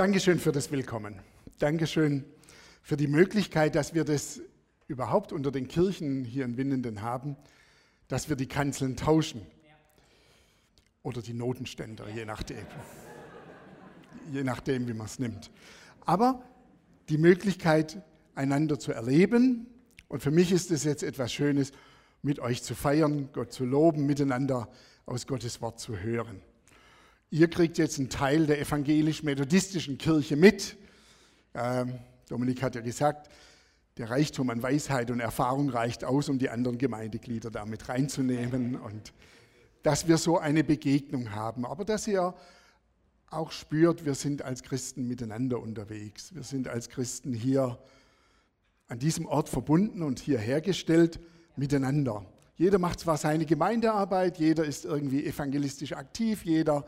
Dankeschön 0.00 0.38
für 0.38 0.50
das 0.50 0.72
Willkommen. 0.72 1.20
Dankeschön 1.58 2.24
für 2.80 2.96
die 2.96 3.06
Möglichkeit, 3.06 3.74
dass 3.74 3.92
wir 3.92 4.04
das 4.04 4.40
überhaupt 4.88 5.30
unter 5.30 5.52
den 5.52 5.68
Kirchen 5.68 6.24
hier 6.24 6.46
in 6.46 6.56
Winnenden 6.56 7.02
haben, 7.02 7.36
dass 8.08 8.30
wir 8.30 8.36
die 8.36 8.46
Kanzeln 8.46 8.96
tauschen. 8.96 9.42
Oder 11.02 11.20
die 11.20 11.34
Notenständer, 11.34 12.08
je 12.08 12.24
nachdem. 12.24 12.64
je 14.32 14.42
nachdem, 14.42 14.88
wie 14.88 14.94
man 14.94 15.04
es 15.04 15.18
nimmt. 15.18 15.50
Aber 16.06 16.42
die 17.10 17.18
Möglichkeit, 17.18 18.02
einander 18.34 18.78
zu 18.78 18.92
erleben. 18.92 19.66
Und 20.08 20.22
für 20.22 20.30
mich 20.30 20.50
ist 20.50 20.70
es 20.70 20.82
jetzt 20.82 21.02
etwas 21.02 21.30
Schönes, 21.30 21.72
mit 22.22 22.38
euch 22.38 22.62
zu 22.62 22.74
feiern, 22.74 23.28
Gott 23.34 23.52
zu 23.52 23.66
loben, 23.66 24.06
miteinander 24.06 24.70
aus 25.04 25.26
Gottes 25.26 25.60
Wort 25.60 25.78
zu 25.78 25.98
hören. 25.98 26.40
Ihr 27.32 27.48
kriegt 27.48 27.78
jetzt 27.78 28.00
einen 28.00 28.08
Teil 28.08 28.46
der 28.46 28.60
evangelisch-methodistischen 28.60 29.98
Kirche 29.98 30.34
mit. 30.34 30.76
Ähm, 31.54 31.94
Dominik 32.28 32.60
hat 32.60 32.74
ja 32.74 32.80
gesagt, 32.80 33.30
der 33.98 34.10
Reichtum 34.10 34.50
an 34.50 34.60
Weisheit 34.64 35.12
und 35.12 35.20
Erfahrung 35.20 35.68
reicht 35.68 36.02
aus, 36.02 36.28
um 36.28 36.40
die 36.40 36.48
anderen 36.48 36.76
Gemeindeglieder 36.76 37.52
damit 37.52 37.88
reinzunehmen 37.88 38.74
und 38.74 39.12
dass 39.84 40.08
wir 40.08 40.18
so 40.18 40.38
eine 40.38 40.64
Begegnung 40.64 41.30
haben. 41.30 41.64
Aber 41.64 41.84
dass 41.84 42.08
ihr 42.08 42.34
auch 43.28 43.52
spürt, 43.52 44.04
wir 44.04 44.14
sind 44.14 44.42
als 44.42 44.64
Christen 44.64 45.06
miteinander 45.06 45.60
unterwegs. 45.60 46.34
Wir 46.34 46.42
sind 46.42 46.66
als 46.66 46.88
Christen 46.88 47.32
hier 47.32 47.78
an 48.88 48.98
diesem 48.98 49.26
Ort 49.26 49.48
verbunden 49.48 50.02
und 50.02 50.18
hier 50.18 50.40
hergestellt 50.40 51.20
miteinander. 51.54 52.26
Jeder 52.56 52.80
macht 52.80 52.98
zwar 52.98 53.18
seine 53.18 53.46
Gemeindearbeit, 53.46 54.38
jeder 54.38 54.64
ist 54.64 54.84
irgendwie 54.84 55.24
evangelistisch 55.24 55.92
aktiv, 55.92 56.44
jeder 56.44 56.84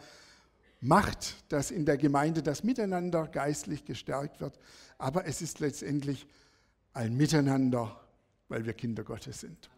macht, 0.82 1.36
dass 1.50 1.70
in 1.70 1.86
der 1.86 1.96
Gemeinde 1.96 2.42
das 2.42 2.64
Miteinander 2.64 3.28
geistlich 3.28 3.84
gestärkt 3.84 4.40
wird, 4.40 4.58
aber 4.98 5.26
es 5.26 5.40
ist 5.40 5.60
letztendlich 5.60 6.26
ein 6.92 7.16
Miteinander, 7.16 7.98
weil 8.48 8.66
wir 8.66 8.74
Kinder 8.74 9.04
Gottes 9.04 9.40
sind. 9.40 9.70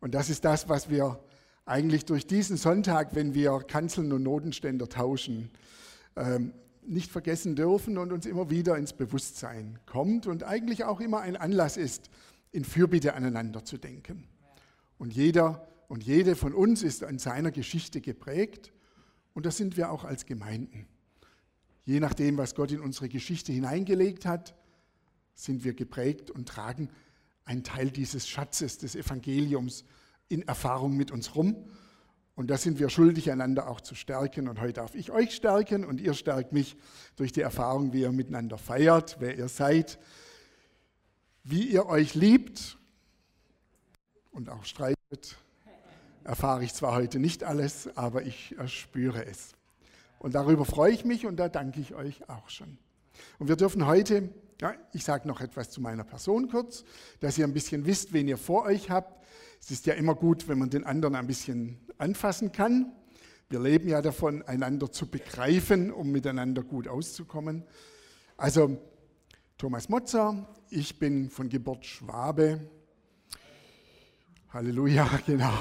Und 0.00 0.14
das 0.14 0.30
ist 0.30 0.44
das, 0.44 0.68
was 0.68 0.90
wir 0.90 1.22
eigentlich 1.66 2.04
durch 2.06 2.26
diesen 2.26 2.56
Sonntag, 2.56 3.14
wenn 3.14 3.34
wir 3.34 3.58
Kanzeln 3.60 4.12
und 4.12 4.22
Notenständer 4.22 4.88
tauschen, 4.88 5.50
ähm, 6.16 6.52
nicht 6.86 7.10
vergessen 7.10 7.54
dürfen 7.54 7.96
und 7.96 8.12
uns 8.12 8.26
immer 8.26 8.50
wieder 8.50 8.76
ins 8.76 8.92
Bewusstsein 8.92 9.78
kommt 9.86 10.26
und 10.26 10.42
eigentlich 10.42 10.84
auch 10.84 11.00
immer 11.00 11.20
ein 11.20 11.36
Anlass 11.36 11.76
ist, 11.76 12.10
in 12.50 12.64
Fürbitte 12.64 13.14
aneinander 13.14 13.64
zu 13.64 13.78
denken. 13.78 14.26
Und 14.98 15.14
jeder 15.14 15.66
und 15.88 16.02
jede 16.02 16.34
von 16.34 16.54
uns 16.54 16.82
ist 16.82 17.04
an 17.04 17.18
seiner 17.18 17.50
Geschichte 17.50 18.00
geprägt 18.00 18.73
und 19.34 19.46
das 19.46 19.56
sind 19.56 19.76
wir 19.76 19.90
auch 19.90 20.04
als 20.04 20.26
Gemeinden. 20.26 20.86
Je 21.84 22.00
nachdem, 22.00 22.38
was 22.38 22.54
Gott 22.54 22.72
in 22.72 22.80
unsere 22.80 23.08
Geschichte 23.08 23.52
hineingelegt 23.52 24.24
hat, 24.24 24.54
sind 25.34 25.64
wir 25.64 25.74
geprägt 25.74 26.30
und 26.30 26.48
tragen 26.48 26.88
einen 27.44 27.62
Teil 27.62 27.90
dieses 27.90 28.26
Schatzes 28.26 28.78
des 28.78 28.94
Evangeliums 28.94 29.84
in 30.28 30.42
Erfahrung 30.42 30.96
mit 30.96 31.10
uns 31.10 31.34
rum. 31.34 31.68
Und 32.36 32.48
da 32.48 32.56
sind 32.56 32.78
wir 32.78 32.88
schuldig, 32.88 33.30
einander 33.30 33.68
auch 33.68 33.80
zu 33.80 33.94
stärken. 33.94 34.48
Und 34.48 34.60
heute 34.60 34.74
darf 34.74 34.94
ich 34.94 35.10
euch 35.10 35.34
stärken 35.34 35.84
und 35.84 36.00
ihr 36.00 36.14
stärkt 36.14 36.52
mich 36.52 36.76
durch 37.16 37.32
die 37.32 37.42
Erfahrung, 37.42 37.92
wie 37.92 38.00
ihr 38.00 38.12
miteinander 38.12 38.58
feiert, 38.58 39.16
wer 39.20 39.36
ihr 39.36 39.48
seid, 39.48 39.98
wie 41.44 41.68
ihr 41.68 41.86
euch 41.86 42.14
liebt 42.14 42.78
und 44.30 44.48
auch 44.48 44.64
streitet. 44.64 45.36
Erfahre 46.24 46.64
ich 46.64 46.72
zwar 46.72 46.94
heute 46.94 47.18
nicht 47.18 47.44
alles, 47.44 47.88
aber 47.96 48.22
ich 48.22 48.56
spüre 48.66 49.26
es. 49.26 49.52
Und 50.18 50.34
darüber 50.34 50.64
freue 50.64 50.90
ich 50.90 51.04
mich 51.04 51.26
und 51.26 51.36
da 51.36 51.50
danke 51.50 51.80
ich 51.80 51.94
euch 51.94 52.28
auch 52.30 52.48
schon. 52.48 52.78
Und 53.38 53.48
wir 53.48 53.56
dürfen 53.56 53.86
heute, 53.86 54.30
ja, 54.58 54.74
ich 54.94 55.04
sage 55.04 55.28
noch 55.28 55.42
etwas 55.42 55.70
zu 55.70 55.82
meiner 55.82 56.02
Person 56.02 56.48
kurz, 56.48 56.84
dass 57.20 57.36
ihr 57.36 57.44
ein 57.44 57.52
bisschen 57.52 57.84
wisst, 57.84 58.14
wen 58.14 58.26
ihr 58.26 58.38
vor 58.38 58.64
euch 58.64 58.88
habt. 58.88 59.22
Es 59.60 59.70
ist 59.70 59.84
ja 59.84 59.92
immer 59.92 60.14
gut, 60.14 60.48
wenn 60.48 60.58
man 60.58 60.70
den 60.70 60.84
anderen 60.84 61.14
ein 61.14 61.26
bisschen 61.26 61.78
anfassen 61.98 62.52
kann. 62.52 62.92
Wir 63.50 63.60
leben 63.60 63.86
ja 63.86 64.00
davon, 64.00 64.42
einander 64.42 64.90
zu 64.90 65.06
begreifen, 65.06 65.92
um 65.92 66.10
miteinander 66.10 66.62
gut 66.62 66.88
auszukommen. 66.88 67.64
Also 68.38 68.78
Thomas 69.58 69.90
Motzer, 69.90 70.48
ich 70.70 70.98
bin 70.98 71.28
von 71.28 71.50
Geburt 71.50 71.84
Schwabe. 71.84 72.60
Halleluja, 74.48 75.06
genau. 75.26 75.52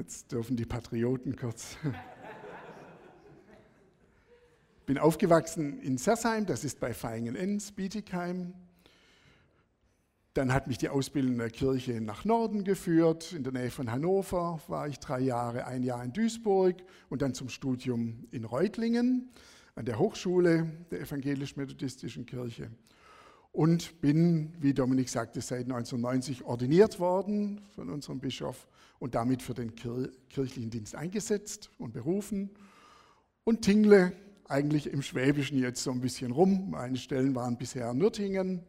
Jetzt 0.00 0.32
dürfen 0.32 0.56
die 0.56 0.64
Patrioten 0.64 1.36
kurz. 1.36 1.76
Bin 4.86 4.96
aufgewachsen 4.96 5.78
in 5.82 5.98
Sersheim, 5.98 6.46
das 6.46 6.64
ist 6.64 6.80
bei 6.80 6.94
Feingen-Enns, 6.94 7.72
Bietigheim. 7.72 8.54
Dann 10.32 10.54
hat 10.54 10.68
mich 10.68 10.78
die 10.78 10.88
Ausbildung 10.88 11.32
in 11.32 11.38
der 11.38 11.50
Kirche 11.50 12.00
nach 12.00 12.24
Norden 12.24 12.64
geführt. 12.64 13.34
In 13.34 13.44
der 13.44 13.52
Nähe 13.52 13.70
von 13.70 13.92
Hannover 13.92 14.62
war 14.68 14.88
ich 14.88 14.98
drei 15.00 15.20
Jahre, 15.20 15.66
ein 15.66 15.82
Jahr 15.82 16.02
in 16.02 16.14
Duisburg 16.14 16.76
und 17.10 17.20
dann 17.20 17.34
zum 17.34 17.50
Studium 17.50 18.26
in 18.30 18.46
Reutlingen 18.46 19.28
an 19.74 19.84
der 19.84 19.98
Hochschule 19.98 20.66
der 20.90 21.02
evangelisch-methodistischen 21.02 22.24
Kirche. 22.24 22.70
Und 23.52 24.00
bin, 24.00 24.52
wie 24.60 24.74
Dominik 24.74 25.08
sagte, 25.08 25.40
seit 25.40 25.62
1990 25.62 26.44
ordiniert 26.44 27.00
worden 27.00 27.60
von 27.74 27.90
unserem 27.90 28.20
Bischof 28.20 28.68
und 29.00 29.14
damit 29.14 29.42
für 29.42 29.54
den 29.54 29.74
kirchlichen 29.74 30.70
Dienst 30.70 30.94
eingesetzt 30.94 31.70
und 31.78 31.92
berufen. 31.92 32.50
Und 33.44 33.62
tingle 33.62 34.12
eigentlich 34.46 34.86
im 34.92 35.02
Schwäbischen 35.02 35.58
jetzt 35.58 35.82
so 35.82 35.90
ein 35.90 36.00
bisschen 36.00 36.32
rum. 36.32 36.70
Meine 36.70 36.96
Stellen 36.96 37.34
waren 37.34 37.56
bisher 37.56 37.92
Nürtingen. 37.94 38.62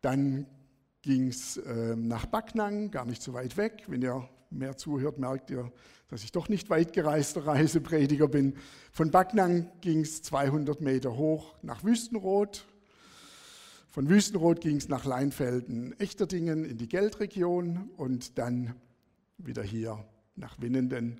Dann 0.00 0.46
ging 1.02 1.28
es 1.28 1.56
äh, 1.56 1.96
nach 1.96 2.26
Backnang, 2.26 2.90
gar 2.90 3.06
nicht 3.06 3.22
so 3.22 3.32
weit 3.32 3.56
weg. 3.56 3.84
Wenn 3.88 4.02
ihr 4.02 4.28
mehr 4.50 4.76
zuhört, 4.76 5.18
merkt 5.18 5.50
ihr, 5.50 5.72
dass 6.08 6.24
ich 6.24 6.32
doch 6.32 6.48
nicht 6.48 6.70
weit 6.70 6.92
gereister 6.92 7.46
Reiseprediger 7.46 8.28
bin. 8.28 8.54
Von 8.92 9.10
Backnang 9.10 9.70
ging 9.80 10.00
es 10.00 10.22
200 10.22 10.80
Meter 10.80 11.16
hoch 11.16 11.54
nach 11.62 11.84
Wüstenrot. 11.84 12.66
Von 13.90 14.08
Wüstenrot 14.08 14.60
ging 14.60 14.76
es 14.76 14.88
nach 14.88 15.04
Leinfelden, 15.04 15.98
Echterdingen 15.98 16.64
in 16.64 16.78
die 16.78 16.88
Geldregion 16.88 17.90
und 17.96 18.38
dann 18.38 18.74
wieder 19.38 19.62
hier 19.62 20.04
nach 20.36 20.60
Winnenden 20.60 21.18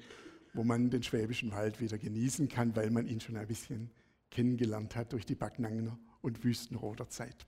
wo 0.52 0.64
man 0.64 0.90
den 0.90 1.02
Schwäbischen 1.02 1.52
Wald 1.52 1.80
wieder 1.80 1.98
genießen 1.98 2.48
kann, 2.48 2.74
weil 2.74 2.90
man 2.90 3.06
ihn 3.06 3.20
schon 3.20 3.36
ein 3.36 3.46
bisschen 3.46 3.90
kennengelernt 4.30 4.96
hat 4.96 5.12
durch 5.12 5.26
die 5.26 5.34
Backnanger 5.34 5.98
und 6.22 6.44
Wüstenroder 6.44 7.08
Zeit. 7.08 7.46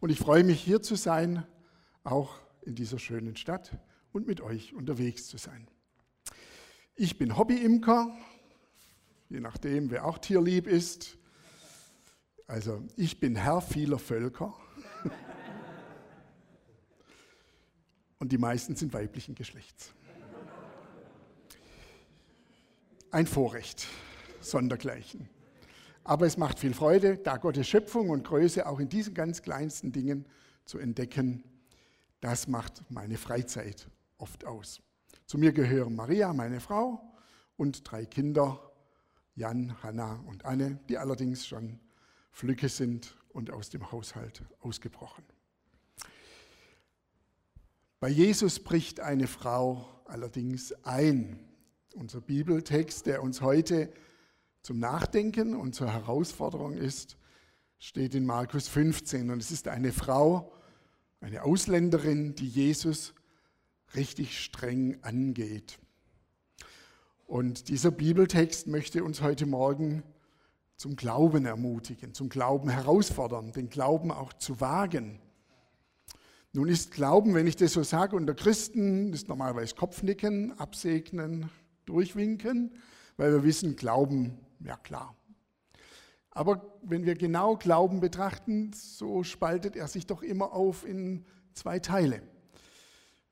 Und 0.00 0.10
ich 0.10 0.18
freue 0.18 0.44
mich, 0.44 0.60
hier 0.60 0.82
zu 0.82 0.96
sein, 0.96 1.46
auch 2.02 2.40
in 2.62 2.74
dieser 2.74 2.98
schönen 2.98 3.36
Stadt 3.36 3.78
und 4.12 4.26
mit 4.26 4.40
euch 4.40 4.74
unterwegs 4.74 5.26
zu 5.28 5.36
sein. 5.36 5.68
Ich 6.96 7.16
bin 7.18 7.36
Hobbyimker, 7.36 8.14
je 9.28 9.40
nachdem, 9.40 9.90
wer 9.90 10.04
auch 10.04 10.18
tierlieb 10.18 10.66
ist. 10.66 11.16
Also 12.50 12.82
ich 12.96 13.20
bin 13.20 13.36
Herr 13.36 13.60
vieler 13.60 13.98
Völker. 13.98 14.52
Und 18.18 18.32
die 18.32 18.38
meisten 18.38 18.74
sind 18.76 18.92
weiblichen 18.92 19.34
Geschlechts 19.34 19.94
ein 23.10 23.26
Vorrecht, 23.26 23.88
sondergleichen. 24.40 25.28
Aber 26.04 26.26
es 26.26 26.36
macht 26.36 26.58
viel 26.58 26.74
Freude, 26.74 27.18
da 27.18 27.36
Gottes 27.36 27.68
Schöpfung 27.68 28.10
und 28.10 28.24
Größe 28.24 28.66
auch 28.66 28.80
in 28.80 28.88
diesen 28.88 29.14
ganz 29.14 29.42
kleinsten 29.42 29.92
Dingen 29.92 30.26
zu 30.64 30.78
entdecken. 30.78 31.44
Das 32.20 32.48
macht 32.48 32.82
meine 32.90 33.16
Freizeit 33.16 33.88
oft 34.18 34.46
aus. 34.46 34.80
Zu 35.26 35.38
mir 35.38 35.52
gehören 35.52 35.94
Maria, 35.94 36.32
meine 36.32 36.60
Frau, 36.60 37.00
und 37.56 37.90
drei 37.90 38.06
Kinder, 38.06 38.58
Jan, 39.34 39.82
Hanna 39.82 40.22
und 40.26 40.44
Anne, 40.44 40.80
die 40.88 40.96
allerdings 40.96 41.46
schon 41.46 41.78
Flücke 42.30 42.68
sind 42.68 43.16
und 43.30 43.50
aus 43.50 43.70
dem 43.70 43.90
Haushalt 43.92 44.42
ausgebrochen. 44.60 45.24
Bei 48.00 48.08
Jesus 48.08 48.60
bricht 48.60 49.00
eine 49.00 49.26
Frau 49.26 49.86
allerdings 50.06 50.72
ein. 50.84 51.38
Unser 51.94 52.20
Bibeltext, 52.20 53.06
der 53.06 53.22
uns 53.22 53.40
heute 53.40 53.92
zum 54.62 54.78
Nachdenken 54.78 55.54
und 55.54 55.74
zur 55.74 55.92
Herausforderung 55.92 56.74
ist, 56.74 57.16
steht 57.78 58.14
in 58.14 58.26
Markus 58.26 58.68
15 58.68 59.30
und 59.30 59.40
es 59.40 59.50
ist 59.50 59.68
eine 59.68 59.92
Frau, 59.92 60.52
eine 61.20 61.42
Ausländerin, 61.42 62.34
die 62.34 62.48
Jesus 62.48 63.14
richtig 63.94 64.42
streng 64.42 65.02
angeht. 65.02 65.78
Und 67.26 67.68
dieser 67.68 67.90
Bibeltext 67.90 68.66
möchte 68.66 69.04
uns 69.04 69.20
heute 69.20 69.46
Morgen 69.46 70.02
zum 70.80 70.96
Glauben 70.96 71.44
ermutigen, 71.44 72.14
zum 72.14 72.30
Glauben 72.30 72.70
herausfordern, 72.70 73.52
den 73.52 73.68
Glauben 73.68 74.10
auch 74.10 74.32
zu 74.32 74.62
wagen. 74.62 75.20
Nun 76.54 76.68
ist 76.68 76.90
Glauben, 76.90 77.34
wenn 77.34 77.46
ich 77.46 77.56
das 77.56 77.74
so 77.74 77.82
sage, 77.82 78.16
unter 78.16 78.32
Christen 78.32 79.12
ist 79.12 79.28
normalerweise 79.28 79.74
Kopfnicken, 79.74 80.58
absegnen, 80.58 81.50
durchwinken, 81.84 82.72
weil 83.18 83.30
wir 83.30 83.44
wissen, 83.44 83.76
Glauben, 83.76 84.38
ja 84.64 84.78
klar. 84.78 85.14
Aber 86.30 86.78
wenn 86.80 87.04
wir 87.04 87.14
genau 87.14 87.58
Glauben 87.58 88.00
betrachten, 88.00 88.72
so 88.72 89.22
spaltet 89.22 89.76
er 89.76 89.86
sich 89.86 90.06
doch 90.06 90.22
immer 90.22 90.54
auf 90.54 90.86
in 90.86 91.26
zwei 91.52 91.78
Teile. 91.78 92.22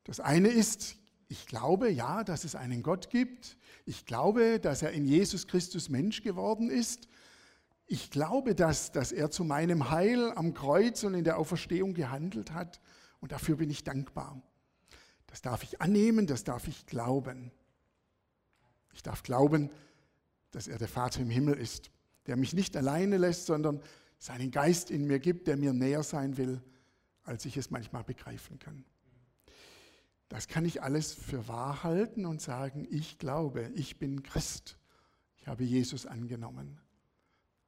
Das 0.03 0.19
eine 0.19 0.49
ist, 0.49 0.97
ich 1.29 1.47
glaube 1.47 1.89
ja, 1.89 2.23
dass 2.23 2.43
es 2.43 2.53
einen 2.53 2.83
Gott 2.83 3.09
gibt. 3.09 3.57
Ich 3.87 4.05
glaube, 4.05 4.59
dass 4.59 4.83
er 4.83 4.91
in 4.91 5.07
Jesus 5.07 5.47
Christus 5.47 5.89
Mensch 5.89 6.21
geworden 6.21 6.69
ist. 6.69 7.07
Ich 7.91 8.11
glaube, 8.11 8.53
dass, 8.53 8.91
dass 8.91 9.11
er 9.11 9.31
zu 9.31 9.43
meinem 9.43 9.89
Heil 9.89 10.31
am 10.35 10.53
Kreuz 10.53 11.03
und 11.03 11.15
in 11.15 11.23
der 11.23 11.39
Auferstehung 11.39 11.95
gehandelt 11.95 12.51
hat. 12.51 12.79
Und 13.19 13.31
dafür 13.31 13.55
bin 13.55 13.71
ich 13.71 13.83
dankbar. 13.83 14.39
Das 15.25 15.41
darf 15.41 15.63
ich 15.63 15.81
annehmen, 15.81 16.27
das 16.27 16.43
darf 16.43 16.67
ich 16.67 16.85
glauben. 16.85 17.51
Ich 18.93 19.01
darf 19.01 19.23
glauben, 19.23 19.71
dass 20.51 20.67
er 20.67 20.77
der 20.77 20.87
Vater 20.87 21.21
im 21.21 21.31
Himmel 21.31 21.55
ist, 21.55 21.89
der 22.27 22.35
mich 22.37 22.53
nicht 22.53 22.77
alleine 22.77 23.17
lässt, 23.17 23.47
sondern 23.47 23.81
seinen 24.19 24.51
Geist 24.51 24.91
in 24.91 25.05
mir 25.05 25.17
gibt, 25.17 25.47
der 25.47 25.57
mir 25.57 25.73
näher 25.73 26.03
sein 26.03 26.37
will, 26.37 26.61
als 27.23 27.43
ich 27.45 27.57
es 27.57 27.71
manchmal 27.71 28.03
begreifen 28.03 28.59
kann. 28.59 28.85
Das 30.27 30.47
kann 30.47 30.63
ich 30.63 30.83
alles 30.83 31.11
für 31.11 31.47
wahr 31.47 31.81
halten 31.81 32.27
und 32.27 32.39
sagen, 32.39 32.87
ich 32.91 33.17
glaube, 33.17 33.71
ich 33.73 33.97
bin 33.97 34.21
Christ. 34.21 34.77
Ich 35.37 35.47
habe 35.47 35.63
Jesus 35.63 36.05
angenommen. 36.05 36.79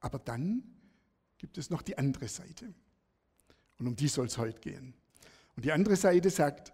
Aber 0.02 0.18
dann 0.18 0.62
gibt 1.38 1.56
es 1.56 1.70
noch 1.70 1.80
die 1.80 1.96
andere 1.96 2.28
Seite. 2.28 2.74
Und 3.78 3.86
um 3.86 3.96
die 3.96 4.08
soll 4.08 4.26
es 4.26 4.36
heute 4.36 4.60
gehen. 4.60 4.94
Und 5.56 5.64
die 5.64 5.72
andere 5.72 5.96
Seite 5.96 6.28
sagt, 6.28 6.72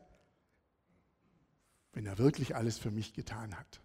wenn 1.93 2.07
er 2.07 2.19
wirklich 2.19 2.57
alles 2.57 2.79
für 2.79 2.91
mich 2.91 3.13
getan 3.13 3.57
hat, 3.57 3.81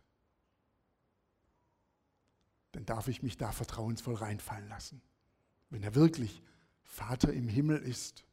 dann 2.71 2.85
darf 2.85 3.07
ich 3.07 3.21
mich 3.21 3.37
da 3.37 3.51
vertrauensvoll 3.51 4.15
reinfallen 4.15 4.67
lassen. 4.67 5.01
Wenn 5.69 5.83
er 5.83 5.93
wirklich 5.93 6.41
Vater 6.83 7.31
im 7.33 7.47
Himmel 7.47 7.77
ist, 7.77 8.23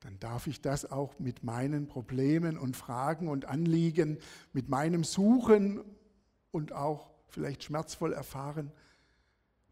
dann 0.00 0.18
darf 0.18 0.46
ich 0.46 0.60
das 0.60 0.90
auch 0.90 1.18
mit 1.18 1.44
meinen 1.44 1.86
Problemen 1.86 2.58
und 2.58 2.76
Fragen 2.76 3.28
und 3.28 3.44
Anliegen, 3.44 4.18
mit 4.52 4.68
meinem 4.68 5.04
Suchen 5.04 5.84
und 6.50 6.72
auch 6.72 7.09
vielleicht 7.30 7.64
schmerzvoll 7.64 8.12
erfahren, 8.12 8.72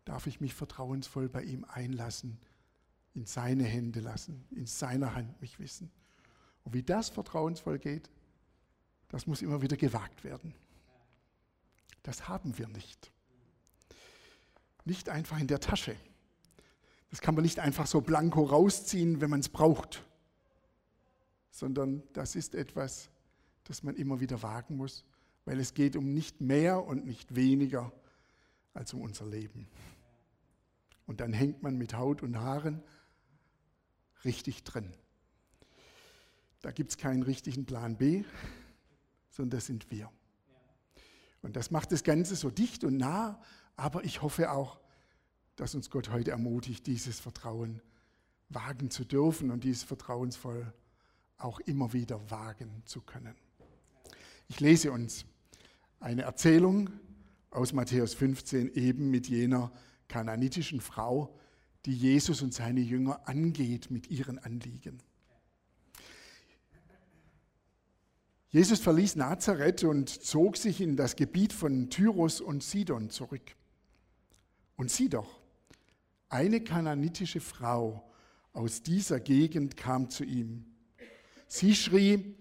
darf 0.05 0.27
ich 0.27 0.41
mich 0.41 0.55
vertrauensvoll 0.55 1.29
bei 1.29 1.43
ihm 1.43 1.65
einlassen 1.65 2.39
in 3.15 3.27
seine 3.27 3.65
Hände 3.65 4.01
lassen, 4.01 4.47
in 4.51 4.67
seiner 4.67 5.15
Hand 5.15 5.41
mich 5.41 5.59
wissen. 5.59 5.91
Und 6.65 6.75
wie 6.75 6.83
das 6.83 7.09
vertrauensvoll 7.09 7.79
geht, 7.79 8.11
das 9.09 9.27
muss 9.27 9.43
immer 9.43 9.63
wieder 9.63 9.77
gewagt 9.77 10.25
werden. 10.25 10.55
Das 12.03 12.29
haben 12.29 12.57
wir 12.59 12.69
nicht. 12.69 13.11
Nicht 14.85 15.09
einfach 15.09 15.39
in 15.39 15.47
der 15.47 15.61
Tasche. 15.61 15.97
Das 17.11 17.21
kann 17.21 17.35
man 17.35 17.43
nicht 17.43 17.59
einfach 17.59 17.87
so 17.87 18.01
blanko 18.01 18.45
rausziehen, 18.45 19.21
wenn 19.21 19.31
man 19.31 19.41
es 19.41 19.49
braucht, 19.49 20.05
sondern 21.51 22.03
das 22.13 22.37
ist 22.37 22.55
etwas, 22.55 23.11
das 23.65 23.83
man 23.83 23.97
immer 23.97 24.21
wieder 24.21 24.43
wagen 24.43 24.77
muss, 24.77 25.05
weil 25.49 25.61
es 25.61 25.73
geht 25.73 25.97
um 25.97 26.13
nicht 26.13 26.43
mehr 26.43 26.85
und 26.85 27.07
nicht 27.07 27.35
weniger 27.35 27.91
als 28.75 28.93
um 28.93 29.01
unser 29.01 29.25
Leben. 29.25 29.67
Und 31.07 31.21
dann 31.21 31.33
hängt 31.33 31.63
man 31.63 31.79
mit 31.79 31.95
Haut 31.95 32.23
und 32.23 32.39
Haaren 32.39 32.83
richtig 34.27 34.63
drin. 34.63 34.93
Da 36.61 36.71
gibt 36.71 36.91
es 36.91 36.99
keinen 36.99 37.23
richtigen 37.23 37.65
Plan 37.65 37.97
B, 37.97 38.25
sondern 39.31 39.57
das 39.57 39.65
sind 39.65 39.91
wir. 39.91 40.13
Und 41.41 41.57
das 41.57 41.71
macht 41.71 41.93
das 41.93 42.05
Ganze 42.05 42.37
so 42.37 42.51
dicht 42.51 42.85
und 42.85 42.99
nah, 42.99 43.41
aber 43.75 44.05
ich 44.05 44.21
hoffe 44.21 44.53
auch, 44.53 44.79
dass 45.57 45.75
uns 45.75 45.89
Gott 45.89 46.11
heute 46.11 46.31
ermutigt, 46.33 46.87
dieses 46.87 47.21
Vertrauen 47.21 47.81
wagen 48.51 48.91
zu 48.91 49.03
dürfen 49.03 49.51
und 49.51 49.65
dieses 49.65 49.83
vertrauensvoll 49.83 50.75
auch 51.39 51.59
immer 51.61 51.95
wieder 51.95 52.31
wagen 52.31 52.83
zu 52.85 53.01
können. 53.01 53.35
Ich 54.49 54.61
lese 54.61 54.93
uns 54.93 55.25
eine 56.01 56.23
Erzählung 56.23 56.91
aus 57.51 57.73
Matthäus 57.73 58.15
15 58.15 58.75
eben 58.75 59.11
mit 59.11 59.29
jener 59.29 59.73
kananitischen 60.07 60.81
Frau, 60.81 61.35
die 61.87 61.95
Jesus 61.95 62.43
und 62.43 62.55
seine 62.55 62.81
Jünger 62.81 63.29
angeht 63.29 63.91
mit 63.91 64.11
ihren 64.11 64.39
Anliegen. 64.39 65.03
Jesus 68.51 68.81
verließ 68.81 69.17
Nazareth 69.17 69.85
und 69.85 70.09
zog 70.09 70.57
sich 70.57 70.81
in 70.81 70.97
das 70.97 71.17
Gebiet 71.17 71.53
von 71.53 71.91
Tyros 71.91 72.41
und 72.41 72.63
Sidon 72.63 73.11
zurück. 73.11 73.55
Und 74.77 74.91
sieh 74.91 75.09
doch, 75.09 75.41
eine 76.31 76.63
kananitische 76.63 77.41
Frau 77.41 78.09
aus 78.53 78.83
dieser 78.83 79.21
Gegend 79.21 79.77
kam 79.77 80.09
zu 80.09 80.25
ihm. 80.25 80.65
Sie 81.47 81.75
schrie, 81.75 82.35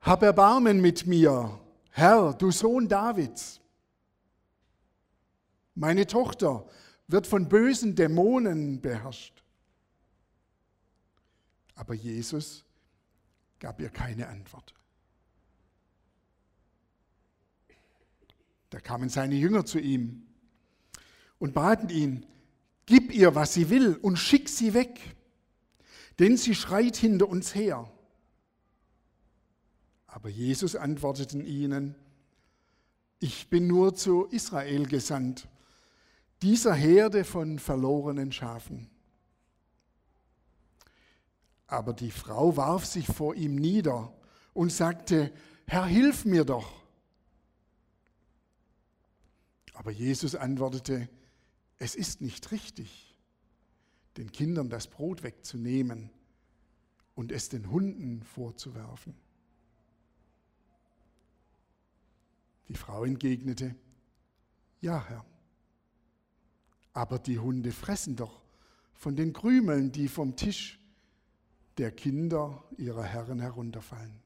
Hab 0.00 0.22
Erbarmen 0.22 0.80
mit 0.80 1.06
mir, 1.06 1.58
Herr, 1.96 2.34
du 2.34 2.50
Sohn 2.50 2.88
Davids. 2.88 3.58
Meine 5.74 6.06
Tochter 6.06 6.66
wird 7.08 7.26
von 7.26 7.48
bösen 7.48 7.94
Dämonen 7.94 8.82
beherrscht. 8.82 9.42
Aber 11.74 11.94
Jesus 11.94 12.66
gab 13.60 13.80
ihr 13.80 13.88
keine 13.88 14.28
Antwort. 14.28 14.74
Da 18.68 18.78
kamen 18.78 19.08
seine 19.08 19.36
Jünger 19.36 19.64
zu 19.64 19.78
ihm 19.78 20.26
und 21.38 21.54
baten 21.54 21.88
ihn, 21.88 22.26
gib 22.84 23.10
ihr, 23.10 23.34
was 23.34 23.54
sie 23.54 23.70
will 23.70 23.96
und 23.96 24.18
schick 24.18 24.50
sie 24.50 24.74
weg, 24.74 25.00
denn 26.18 26.36
sie 26.36 26.54
schreit 26.54 26.98
hinter 26.98 27.26
uns 27.26 27.54
her. 27.54 27.90
Aber 30.16 30.30
Jesus 30.30 30.76
antwortete 30.76 31.42
ihnen, 31.42 31.94
ich 33.18 33.50
bin 33.50 33.66
nur 33.66 33.94
zu 33.94 34.24
Israel 34.24 34.86
gesandt 34.86 35.46
dieser 36.40 36.72
Herde 36.72 37.22
von 37.22 37.58
verlorenen 37.58 38.32
Schafen. 38.32 38.88
Aber 41.66 41.92
die 41.92 42.10
Frau 42.10 42.56
warf 42.56 42.86
sich 42.86 43.06
vor 43.06 43.34
ihm 43.34 43.56
nieder 43.56 44.10
und 44.54 44.72
sagte, 44.72 45.34
Herr, 45.66 45.84
hilf 45.84 46.24
mir 46.24 46.46
doch. 46.46 46.82
Aber 49.74 49.90
Jesus 49.90 50.34
antwortete, 50.34 51.10
es 51.76 51.94
ist 51.94 52.22
nicht 52.22 52.52
richtig, 52.52 53.14
den 54.16 54.32
Kindern 54.32 54.70
das 54.70 54.86
Brot 54.86 55.22
wegzunehmen 55.22 56.08
und 57.14 57.32
es 57.32 57.50
den 57.50 57.70
Hunden 57.70 58.22
vorzuwerfen. 58.22 59.25
Die 62.68 62.74
Frau 62.74 63.04
entgegnete, 63.04 63.74
ja, 64.80 65.04
Herr 65.08 65.24
aber 66.96 67.18
die 67.18 67.38
Hunde 67.38 67.72
fressen 67.72 68.16
doch 68.16 68.40
von 68.94 69.16
den 69.16 69.34
Krümeln, 69.34 69.92
die 69.92 70.08
vom 70.08 70.34
Tisch 70.34 70.80
der 71.76 71.92
Kinder 71.92 72.64
ihrer 72.78 73.04
Herren 73.04 73.38
herunterfallen. 73.38 74.18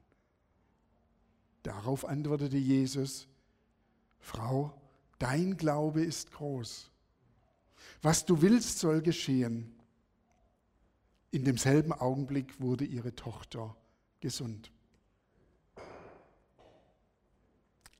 Darauf 1.63 2.05
antwortete 2.05 2.57
Jesus, 2.57 3.27
Frau, 4.21 4.73
dein 5.19 5.57
Glaube 5.57 6.01
ist 6.01 6.31
groß. 6.31 6.89
Was 8.01 8.25
du 8.25 8.41
willst, 8.41 8.79
soll 8.79 9.01
geschehen. 9.01 9.75
In 11.29 11.43
demselben 11.43 11.91
Augenblick 11.91 12.61
wurde 12.61 12.85
ihre 12.85 13.13
Tochter 13.13 13.75
gesund. 14.21 14.71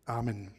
Amen. 0.06 0.52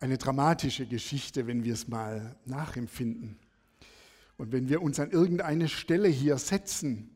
eine 0.00 0.18
dramatische 0.18 0.86
Geschichte, 0.86 1.46
wenn 1.46 1.64
wir 1.64 1.74
es 1.74 1.88
mal 1.88 2.36
nachempfinden. 2.44 3.36
Und 4.36 4.52
wenn 4.52 4.68
wir 4.68 4.82
uns 4.82 5.00
an 5.00 5.10
irgendeine 5.10 5.68
Stelle 5.68 6.08
hier 6.08 6.38
setzen, 6.38 7.10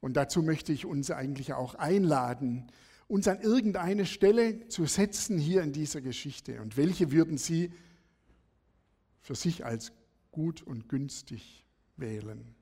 und 0.00 0.14
dazu 0.14 0.42
möchte 0.42 0.72
ich 0.72 0.84
uns 0.84 1.10
eigentlich 1.10 1.52
auch 1.52 1.74
einladen, 1.76 2.66
uns 3.08 3.28
an 3.28 3.40
irgendeine 3.40 4.04
Stelle 4.04 4.66
zu 4.68 4.84
setzen 4.86 5.38
hier 5.38 5.62
in 5.62 5.72
dieser 5.72 6.00
Geschichte. 6.00 6.60
Und 6.60 6.76
welche 6.76 7.12
würden 7.12 7.38
Sie 7.38 7.72
für 9.20 9.36
sich 9.36 9.64
als 9.64 9.92
gut 10.32 10.62
und 10.62 10.88
günstig 10.88 11.64
wählen? 11.96 12.54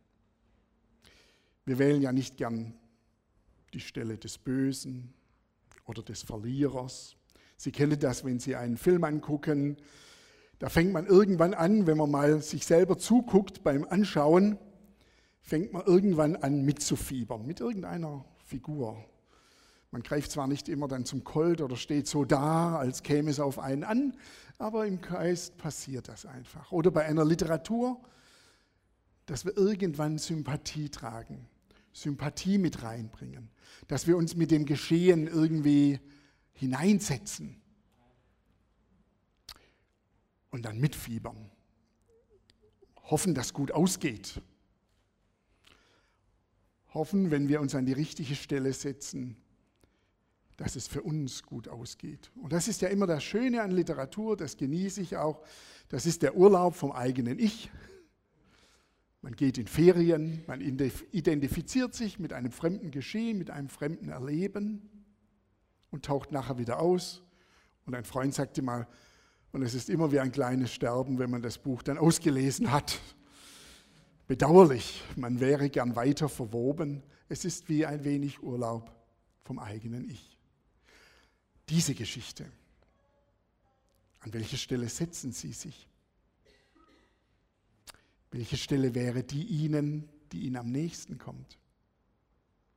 Wir 1.64 1.78
wählen 1.78 2.02
ja 2.02 2.12
nicht 2.12 2.36
gern 2.36 2.74
die 3.74 3.80
Stelle 3.80 4.16
des 4.16 4.38
Bösen 4.38 5.12
oder 5.84 6.02
des 6.02 6.22
Verlierers 6.22 7.16
Sie 7.56 7.72
kennen 7.72 7.98
das, 7.98 8.24
wenn 8.24 8.40
Sie 8.40 8.56
einen 8.56 8.76
Film 8.76 9.04
angucken. 9.04 9.76
Da 10.58 10.68
fängt 10.68 10.92
man 10.92 11.06
irgendwann 11.06 11.54
an, 11.54 11.86
wenn 11.86 11.96
man 11.96 12.10
mal 12.10 12.42
sich 12.42 12.66
selber 12.66 12.98
zuguckt 12.98 13.62
beim 13.62 13.84
Anschauen, 13.84 14.58
fängt 15.40 15.72
man 15.72 15.84
irgendwann 15.84 16.36
an 16.36 16.64
mitzufiebern 16.64 17.46
mit 17.46 17.60
irgendeiner 17.60 18.24
Figur. 18.44 19.02
Man 19.90 20.02
greift 20.02 20.30
zwar 20.30 20.48
nicht 20.48 20.68
immer 20.68 20.88
dann 20.88 21.04
zum 21.04 21.22
Colt 21.22 21.60
oder 21.60 21.76
steht 21.76 22.08
so 22.08 22.24
da, 22.24 22.76
als 22.76 23.02
käme 23.02 23.30
es 23.30 23.38
auf 23.38 23.58
einen 23.58 23.84
an, 23.84 24.14
aber 24.58 24.86
im 24.86 25.00
Geist 25.00 25.56
passiert 25.56 26.08
das 26.08 26.26
einfach. 26.26 26.72
Oder 26.72 26.90
bei 26.90 27.04
einer 27.04 27.24
Literatur, 27.24 28.00
dass 29.26 29.44
wir 29.44 29.56
irgendwann 29.56 30.18
Sympathie 30.18 30.88
tragen, 30.88 31.46
Sympathie 31.94 32.58
mit 32.58 32.82
reinbringen, 32.82 33.48
dass 33.86 34.06
wir 34.06 34.16
uns 34.16 34.34
mit 34.34 34.50
dem 34.50 34.66
Geschehen 34.66 35.28
irgendwie 35.28 36.00
hineinsetzen 36.52 37.62
und 40.50 40.64
dann 40.64 40.78
mitfiebern, 40.80 41.50
hoffen, 43.04 43.34
dass 43.34 43.54
gut 43.54 43.70
ausgeht, 43.70 44.42
hoffen, 46.92 47.30
wenn 47.30 47.48
wir 47.48 47.60
uns 47.60 47.74
an 47.74 47.86
die 47.86 47.92
richtige 47.92 48.34
Stelle 48.34 48.72
setzen, 48.72 49.36
dass 50.56 50.76
es 50.76 50.88
für 50.88 51.02
uns 51.02 51.44
gut 51.44 51.68
ausgeht. 51.68 52.30
Und 52.36 52.52
das 52.52 52.66
ist 52.68 52.82
ja 52.82 52.88
immer 52.88 53.06
das 53.06 53.22
Schöne 53.22 53.62
an 53.62 53.70
Literatur, 53.70 54.36
das 54.36 54.56
genieße 54.56 55.00
ich 55.00 55.16
auch. 55.16 55.44
Das 55.88 56.06
ist 56.06 56.22
der 56.22 56.36
Urlaub 56.36 56.74
vom 56.74 56.92
eigenen 56.92 57.38
Ich. 57.38 57.70
Man 59.24 59.36
geht 59.36 59.56
in 59.56 59.66
Ferien, 59.66 60.44
man 60.46 60.60
identifiziert 60.60 61.94
sich 61.94 62.18
mit 62.18 62.34
einem 62.34 62.52
fremden 62.52 62.90
Geschehen, 62.90 63.38
mit 63.38 63.48
einem 63.48 63.70
fremden 63.70 64.10
Erleben 64.10 64.82
und 65.90 66.04
taucht 66.04 66.30
nachher 66.30 66.58
wieder 66.58 66.78
aus. 66.78 67.22
Und 67.86 67.94
ein 67.94 68.04
Freund 68.04 68.34
sagte 68.34 68.60
mal, 68.60 68.86
und 69.50 69.62
es 69.62 69.72
ist 69.72 69.88
immer 69.88 70.12
wie 70.12 70.20
ein 70.20 70.30
kleines 70.30 70.74
Sterben, 70.74 71.18
wenn 71.18 71.30
man 71.30 71.40
das 71.40 71.56
Buch 71.56 71.82
dann 71.82 71.96
ausgelesen 71.96 72.70
hat. 72.70 73.00
Bedauerlich, 74.26 75.02
man 75.16 75.40
wäre 75.40 75.70
gern 75.70 75.96
weiter 75.96 76.28
verwoben. 76.28 77.02
Es 77.30 77.46
ist 77.46 77.70
wie 77.70 77.86
ein 77.86 78.04
wenig 78.04 78.42
Urlaub 78.42 78.94
vom 79.42 79.58
eigenen 79.58 80.06
Ich. 80.10 80.36
Diese 81.70 81.94
Geschichte, 81.94 82.44
an 84.20 84.34
welcher 84.34 84.58
Stelle 84.58 84.86
setzen 84.90 85.32
Sie 85.32 85.54
sich? 85.54 85.88
Welche 88.34 88.56
Stelle 88.56 88.96
wäre 88.96 89.22
die 89.22 89.44
Ihnen, 89.44 90.08
die 90.32 90.40
Ihnen 90.40 90.56
am 90.56 90.72
nächsten 90.72 91.18
kommt? 91.18 91.56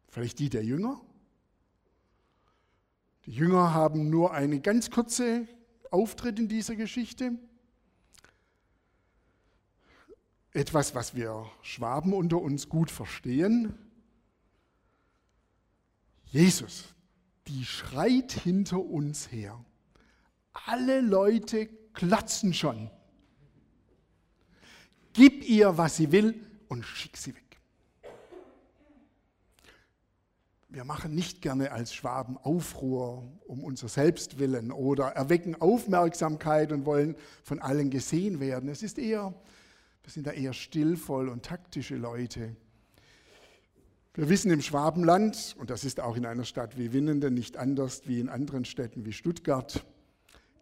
Vielleicht 0.07 0.37
die 0.37 0.51
der 0.51 0.63
Jünger? 0.63 1.01
Die 3.25 3.31
Jünger 3.31 3.73
haben 3.73 4.11
nur 4.11 4.35
einen 4.35 4.61
ganz 4.61 4.91
kurzen 4.91 5.47
Auftritt 5.89 6.37
in 6.37 6.47
dieser 6.47 6.75
Geschichte. 6.75 7.39
Etwas, 10.51 10.93
was 10.93 11.15
wir 11.15 11.49
Schwaben 11.63 12.13
unter 12.13 12.39
uns 12.39 12.69
gut 12.69 12.91
verstehen. 12.91 13.73
Jesus, 16.25 16.93
die 17.47 17.65
schreit 17.65 18.31
hinter 18.31 18.79
uns 18.79 19.31
her. 19.31 19.65
Alle 20.53 21.01
Leute 21.01 21.65
klotzen 21.93 22.53
schon. 22.53 22.91
Gib 25.17 25.49
ihr, 25.49 25.79
was 25.79 25.95
sie 25.95 26.11
will 26.11 26.35
und 26.67 26.85
schick 26.85 27.17
sie 27.17 27.33
weg. 27.35 27.43
Wir 30.69 30.83
machen 30.83 31.15
nicht 31.15 31.41
gerne 31.41 31.71
als 31.71 31.91
Schwaben 31.91 32.37
Aufruhr 32.37 33.27
um 33.47 33.63
unser 33.63 33.87
Selbstwillen 33.87 34.71
oder 34.71 35.07
erwecken 35.07 35.59
Aufmerksamkeit 35.59 36.71
und 36.71 36.85
wollen 36.85 37.15
von 37.41 37.57
allen 37.57 37.89
gesehen 37.89 38.39
werden. 38.39 38.69
Es 38.69 38.83
ist 38.83 38.99
eher, 38.99 39.33
wir 40.03 40.11
sind 40.11 40.27
da 40.27 40.31
eher 40.33 40.53
stillvoll 40.53 41.29
und 41.29 41.43
taktische 41.43 41.95
Leute. 41.95 42.55
Wir 44.13 44.29
wissen 44.29 44.51
im 44.51 44.61
Schwabenland, 44.61 45.55
und 45.57 45.71
das 45.71 45.83
ist 45.83 45.99
auch 45.99 46.15
in 46.15 46.27
einer 46.27 46.45
Stadt 46.45 46.77
wie 46.77 46.93
Winnenden 46.93 47.33
nicht 47.33 47.57
anders 47.57 48.03
wie 48.05 48.19
in 48.19 48.29
anderen 48.29 48.65
Städten 48.65 49.03
wie 49.03 49.13
Stuttgart, 49.13 49.83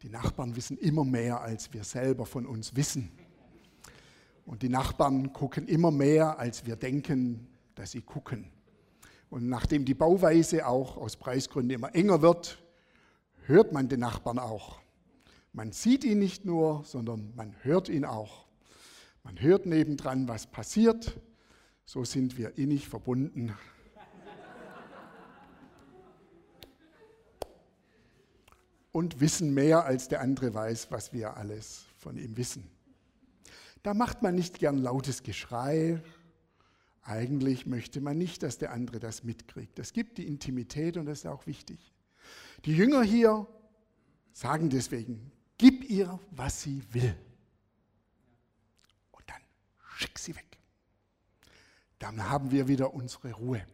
die 0.01 0.09
Nachbarn 0.09 0.55
wissen 0.55 0.77
immer 0.77 1.03
mehr, 1.03 1.41
als 1.41 1.73
wir 1.73 1.83
selber 1.83 2.25
von 2.25 2.45
uns 2.45 2.77
wissen. 2.77 3.11
Und 4.45 4.61
die 4.61 4.69
Nachbarn 4.69 5.33
gucken 5.33 5.67
immer 5.67 5.91
mehr, 5.91 6.37
als 6.39 6.65
wir 6.65 6.75
denken, 6.75 7.47
dass 7.73 7.91
sie 7.91 8.01
gucken. 8.01 8.51
Und 9.29 9.49
nachdem 9.49 9.85
die 9.85 9.95
Bauweise 9.95 10.67
auch 10.67 10.97
aus 10.97 11.17
Preisgründen 11.17 11.75
immer 11.75 11.93
enger 11.95 12.21
wird, 12.21 12.61
hört 13.45 13.73
man 13.73 13.89
den 13.89 14.01
Nachbarn 14.01 14.39
auch. 14.39 14.79
Man 15.51 15.71
sieht 15.71 16.03
ihn 16.03 16.19
nicht 16.19 16.45
nur, 16.45 16.83
sondern 16.85 17.33
man 17.35 17.55
hört 17.63 17.89
ihn 17.89 18.05
auch. 18.05 18.45
Man 19.23 19.41
hört 19.41 19.65
nebendran, 19.65 20.27
was 20.27 20.45
passiert 20.47 21.17
so 21.85 22.03
sind 22.03 22.37
wir 22.37 22.57
innig 22.57 22.87
verbunden. 22.87 23.55
Und 28.91 29.19
wissen 29.19 29.53
mehr, 29.53 29.85
als 29.85 30.07
der 30.07 30.21
andere 30.21 30.53
weiß, 30.53 30.89
was 30.89 31.13
wir 31.13 31.35
alles 31.37 31.85
von 31.97 32.17
ihm 32.17 32.37
wissen. 32.37 32.74
Da 33.85 33.93
macht 33.93 34.21
man 34.21 34.35
nicht 34.35 34.59
gern 34.59 34.77
lautes 34.77 35.23
Geschrei. 35.23 36.01
Eigentlich 37.03 37.65
möchte 37.65 38.01
man 38.01 38.17
nicht, 38.17 38.43
dass 38.43 38.57
der 38.57 38.71
andere 38.71 38.99
das 38.99 39.23
mitkriegt. 39.23 39.77
Das 39.77 39.93
gibt 39.93 40.17
die 40.17 40.27
Intimität 40.27 40.97
und 40.97 41.05
das 41.05 41.19
ist 41.19 41.27
auch 41.27 41.45
wichtig. 41.45 41.93
Die 42.65 42.75
Jünger 42.75 43.03
hier 43.03 43.47
sagen 44.33 44.69
deswegen, 44.69 45.31
gib 45.57 45.89
ihr, 45.89 46.19
was 46.31 46.63
sie 46.63 46.81
will. 46.91 47.15
Und 49.11 49.29
dann 49.29 49.41
schick 49.97 50.17
sie 50.17 50.35
weg 50.35 50.55
dann 52.05 52.29
haben 52.29 52.51
wir 52.51 52.67
wieder 52.67 52.93
unsere 52.93 53.31
Ruhe, 53.33 53.65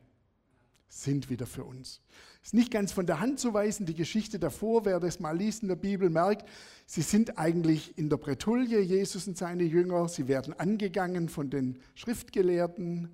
sind 0.88 1.30
wieder 1.30 1.46
für 1.46 1.66
uns. 1.66 2.02
Ist 2.44 2.56
nicht 2.56 2.72
ganz 2.72 2.92
von 2.92 3.06
der 3.06 3.20
Hand 3.20 3.40
zu 3.40 3.54
weisen, 3.54 3.86
die 3.86 3.94
Geschichte 3.94 4.40
davor, 4.40 4.84
wer 4.86 5.00
das 5.00 5.20
mal 5.20 5.38
liest 5.38 5.62
in 5.62 5.68
der 5.68 5.76
Bibel, 5.76 6.10
merkt, 6.10 6.48
sie 6.88 7.04
sind 7.04 7.38
eigentlich 7.38 7.98
in 7.98 8.10
der 8.10 8.18
Bretouille, 8.18 8.82
Jesus 8.82 9.28
und 9.28 9.38
seine 9.38 9.64
Jünger, 9.64 10.08
sie 10.10 10.28
werden 10.28 10.54
angegangen 10.60 11.30
von 11.30 11.52
den 11.52 11.78
Schriftgelehrten 11.94 13.10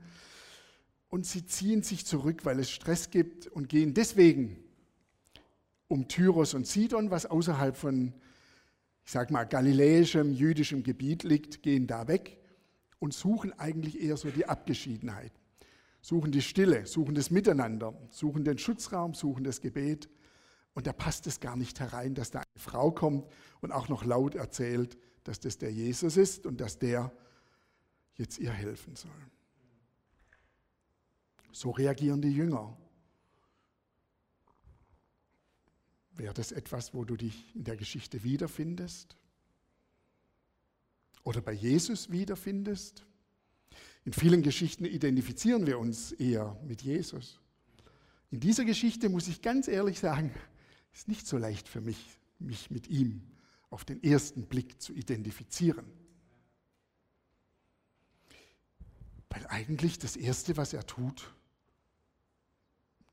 und 1.10 1.25
sie 1.25 1.46
ziehen 1.46 1.84
sich 1.84 2.05
zurück, 2.05 2.46
weil 2.46 2.60
es 2.60 2.69
Stress 2.69 3.10
gibt 3.10 3.48
und 3.48 3.67
gehen 3.67 3.93
deswegen 3.93 4.63
um 5.89 6.07
Tyros 6.07 6.53
und 6.53 6.65
Sidon, 6.65 7.12
was 7.12 7.25
außerhalb 7.25 7.75
von, 7.75 8.13
ich 9.05 9.12
sag 9.12 9.29
mal, 9.31 9.43
galiläischem, 9.43 10.34
jüdischem 10.34 10.84
Gebiet 10.84 11.24
liegt, 11.24 11.63
gehen 11.63 11.86
da 11.88 12.07
weg 12.07 12.38
und 13.00 13.13
suchen 13.13 13.57
eigentlich 13.60 14.01
eher 14.01 14.17
so 14.17 14.29
die 14.29 14.48
Abgeschiedenheit. 14.48 15.31
Suchen 16.07 16.31
die 16.31 16.41
Stille, 16.41 16.87
suchen 16.87 17.15
das 17.15 17.31
Miteinander, 17.31 17.93
suchen 18.11 18.45
den 18.45 18.57
Schutzraum, 18.57 19.13
suchen 19.13 19.43
das 19.43 19.59
Gebet. 19.59 20.07
Und 20.73 20.87
da 20.87 20.93
passt 20.93 21.27
es 21.27 21.41
gar 21.41 21.57
nicht 21.57 21.81
herein, 21.81 22.15
dass 22.15 22.31
da 22.31 22.39
eine 22.39 22.61
Frau 22.63 22.91
kommt 22.91 23.29
und 23.59 23.73
auch 23.73 23.89
noch 23.89 24.05
laut 24.05 24.33
erzählt, 24.33 24.97
dass 25.25 25.41
das 25.41 25.57
der 25.57 25.73
Jesus 25.73 26.15
ist 26.15 26.45
und 26.45 26.61
dass 26.61 26.79
der 26.79 27.11
jetzt 28.15 28.39
ihr 28.39 28.53
helfen 28.53 28.95
soll. 28.95 29.11
So 31.51 31.71
reagieren 31.71 32.21
die 32.21 32.31
Jünger. 32.31 32.77
Wäre 36.11 36.33
das 36.33 36.53
etwas, 36.53 36.93
wo 36.93 37.03
du 37.03 37.17
dich 37.17 37.53
in 37.53 37.65
der 37.65 37.75
Geschichte 37.75 38.23
wiederfindest? 38.23 39.17
oder 41.27 41.41
bei 41.41 41.51
Jesus 41.51 42.09
wiederfindest. 42.09 43.05
In 44.07 44.13
vielen 44.13 44.41
Geschichten 44.41 44.85
identifizieren 44.85 45.67
wir 45.67 45.79
uns 45.79 46.13
eher 46.13 46.57
mit 46.65 46.81
Jesus. 46.81 47.41
In 48.31 48.39
dieser 48.39 48.63
Geschichte 48.63 49.09
muss 49.09 49.27
ich 49.27 49.41
ganz 49.41 49.67
ehrlich 49.67 49.99
sagen, 49.99 50.33
ist 50.93 51.09
nicht 51.09 51.27
so 51.27 51.37
leicht 51.37 51.67
für 51.67 51.81
mich, 51.81 52.17
mich 52.39 52.71
mit 52.71 52.87
ihm 52.87 53.21
auf 53.69 53.83
den 53.83 54.01
ersten 54.01 54.45
Blick 54.45 54.81
zu 54.81 54.93
identifizieren. 54.93 55.85
Weil 59.29 59.45
eigentlich 59.47 59.99
das 59.99 60.15
Erste, 60.15 60.55
was 60.55 60.71
er 60.71 60.87
tut, 60.87 61.35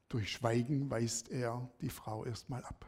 durch 0.09 0.31
Schweigen 0.31 0.91
weist 0.91 1.29
er 1.29 1.69
die 1.81 1.91
Frau 1.91 2.25
erstmal 2.25 2.65
ab. 2.65 2.87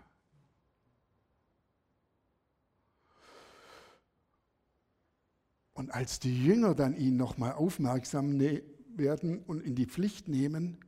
Und 5.76 5.90
als 5.90 6.20
die 6.20 6.42
Jünger 6.42 6.74
dann 6.74 6.96
ihn 6.96 7.18
nochmal 7.18 7.52
aufmerksam 7.52 8.38
ne-, 8.38 8.62
werden 8.96 9.40
und 9.40 9.60
in 9.60 9.74
die 9.74 9.84
Pflicht 9.84 10.26
nehmen, 10.26 10.78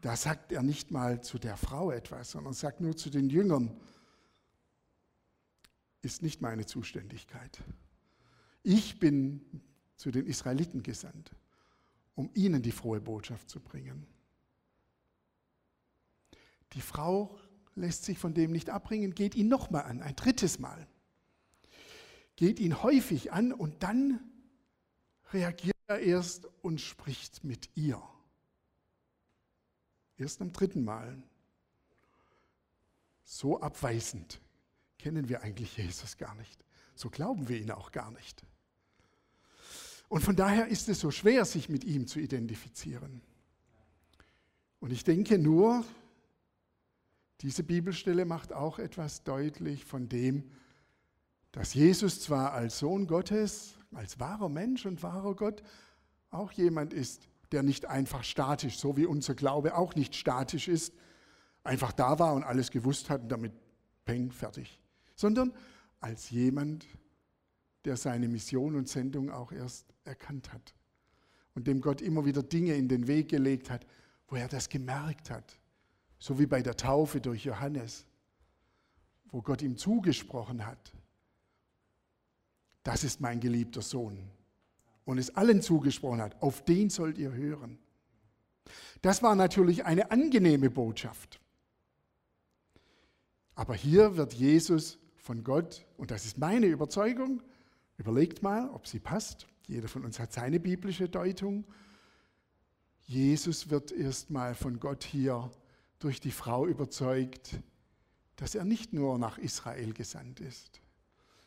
da 0.00 0.16
sagt 0.16 0.50
er 0.50 0.64
nicht 0.64 0.90
mal 0.90 1.22
zu 1.22 1.38
der 1.38 1.56
Frau 1.56 1.92
etwas, 1.92 2.32
sondern 2.32 2.52
sagt 2.52 2.80
nur 2.80 2.96
zu 2.96 3.08
den 3.08 3.30
Jüngern, 3.30 3.80
ist 6.02 6.20
nicht 6.20 6.42
meine 6.42 6.66
Zuständigkeit. 6.66 7.62
Ich 8.64 8.98
bin 8.98 9.62
zu 9.94 10.10
den 10.10 10.26
Israeliten 10.26 10.82
gesandt, 10.82 11.30
um 12.16 12.28
ihnen 12.34 12.60
die 12.60 12.72
frohe 12.72 13.00
Botschaft 13.00 13.48
zu 13.48 13.60
bringen. 13.60 14.04
Die 16.72 16.80
Frau 16.80 17.38
lässt 17.76 18.04
sich 18.04 18.18
von 18.18 18.34
dem 18.34 18.50
nicht 18.50 18.68
abbringen, 18.68 19.14
geht 19.14 19.36
ihn 19.36 19.46
nochmal 19.46 19.84
an, 19.84 20.02
ein 20.02 20.16
drittes 20.16 20.58
Mal 20.58 20.88
geht 22.36 22.60
ihn 22.60 22.82
häufig 22.82 23.32
an 23.32 23.52
und 23.52 23.82
dann 23.82 24.20
reagiert 25.32 25.76
er 25.86 26.00
erst 26.00 26.46
und 26.62 26.80
spricht 26.80 27.44
mit 27.44 27.70
ihr. 27.74 28.00
Erst 30.18 30.40
am 30.40 30.52
dritten 30.52 30.84
Mal. 30.84 31.22
So 33.24 33.60
abweisend 33.60 34.40
kennen 34.98 35.28
wir 35.28 35.42
eigentlich 35.42 35.76
Jesus 35.76 36.16
gar 36.16 36.34
nicht. 36.36 36.64
So 36.94 37.10
glauben 37.10 37.48
wir 37.48 37.58
ihn 37.58 37.70
auch 37.70 37.92
gar 37.92 38.10
nicht. 38.12 38.44
Und 40.08 40.22
von 40.22 40.36
daher 40.36 40.68
ist 40.68 40.88
es 40.88 41.00
so 41.00 41.10
schwer, 41.10 41.44
sich 41.44 41.68
mit 41.68 41.84
ihm 41.84 42.06
zu 42.06 42.20
identifizieren. 42.20 43.20
Und 44.78 44.92
ich 44.92 45.04
denke 45.04 45.38
nur, 45.38 45.84
diese 47.40 47.64
Bibelstelle 47.64 48.24
macht 48.24 48.52
auch 48.52 48.78
etwas 48.78 49.24
deutlich 49.24 49.84
von 49.84 50.08
dem, 50.08 50.50
dass 51.56 51.72
Jesus 51.72 52.20
zwar 52.20 52.52
als 52.52 52.80
Sohn 52.80 53.06
Gottes, 53.06 53.78
als 53.94 54.20
wahrer 54.20 54.50
Mensch 54.50 54.84
und 54.84 55.02
wahrer 55.02 55.34
Gott 55.34 55.62
auch 56.28 56.52
jemand 56.52 56.92
ist, 56.92 57.30
der 57.50 57.62
nicht 57.62 57.86
einfach 57.86 58.24
statisch, 58.24 58.78
so 58.78 58.98
wie 58.98 59.06
unser 59.06 59.34
Glaube 59.34 59.74
auch 59.74 59.94
nicht 59.94 60.14
statisch 60.14 60.68
ist, 60.68 60.92
einfach 61.64 61.92
da 61.92 62.18
war 62.18 62.34
und 62.34 62.44
alles 62.44 62.70
gewusst 62.70 63.08
hat 63.08 63.22
und 63.22 63.30
damit 63.30 63.54
peng, 64.04 64.30
fertig, 64.32 64.78
sondern 65.14 65.50
als 65.98 66.28
jemand, 66.28 66.86
der 67.86 67.96
seine 67.96 68.28
Mission 68.28 68.74
und 68.74 68.86
Sendung 68.86 69.30
auch 69.30 69.50
erst 69.50 69.86
erkannt 70.04 70.52
hat 70.52 70.74
und 71.54 71.66
dem 71.66 71.80
Gott 71.80 72.02
immer 72.02 72.26
wieder 72.26 72.42
Dinge 72.42 72.74
in 72.74 72.86
den 72.86 73.06
Weg 73.06 73.30
gelegt 73.30 73.70
hat, 73.70 73.86
wo 74.28 74.36
er 74.36 74.48
das 74.48 74.68
gemerkt 74.68 75.30
hat, 75.30 75.58
so 76.18 76.38
wie 76.38 76.46
bei 76.46 76.60
der 76.60 76.76
Taufe 76.76 77.22
durch 77.22 77.44
Johannes, 77.44 78.04
wo 79.30 79.40
Gott 79.40 79.62
ihm 79.62 79.78
zugesprochen 79.78 80.66
hat, 80.66 80.92
das 82.86 83.02
ist 83.02 83.20
mein 83.20 83.40
geliebter 83.40 83.82
Sohn. 83.82 84.16
Und 85.04 85.18
es 85.18 85.34
allen 85.34 85.60
zugesprochen 85.60 86.20
hat, 86.20 86.40
auf 86.40 86.64
den 86.64 86.88
sollt 86.88 87.18
ihr 87.18 87.32
hören. 87.32 87.78
Das 89.02 89.24
war 89.24 89.34
natürlich 89.34 89.84
eine 89.84 90.12
angenehme 90.12 90.70
Botschaft. 90.70 91.40
Aber 93.56 93.74
hier 93.74 94.16
wird 94.16 94.34
Jesus 94.34 94.98
von 95.16 95.42
Gott, 95.42 95.84
und 95.96 96.12
das 96.12 96.26
ist 96.26 96.38
meine 96.38 96.66
Überzeugung, 96.66 97.42
überlegt 97.98 98.42
mal, 98.42 98.70
ob 98.70 98.86
sie 98.86 99.00
passt. 99.00 99.48
Jeder 99.66 99.88
von 99.88 100.04
uns 100.04 100.20
hat 100.20 100.32
seine 100.32 100.60
biblische 100.60 101.08
Deutung. 101.08 101.64
Jesus 103.06 103.68
wird 103.68 103.90
erstmal 103.90 104.54
von 104.54 104.78
Gott 104.78 105.02
hier 105.02 105.50
durch 105.98 106.20
die 106.20 106.30
Frau 106.30 106.66
überzeugt, 106.66 107.58
dass 108.36 108.54
er 108.54 108.64
nicht 108.64 108.92
nur 108.92 109.18
nach 109.18 109.38
Israel 109.38 109.92
gesandt 109.92 110.38
ist, 110.38 110.80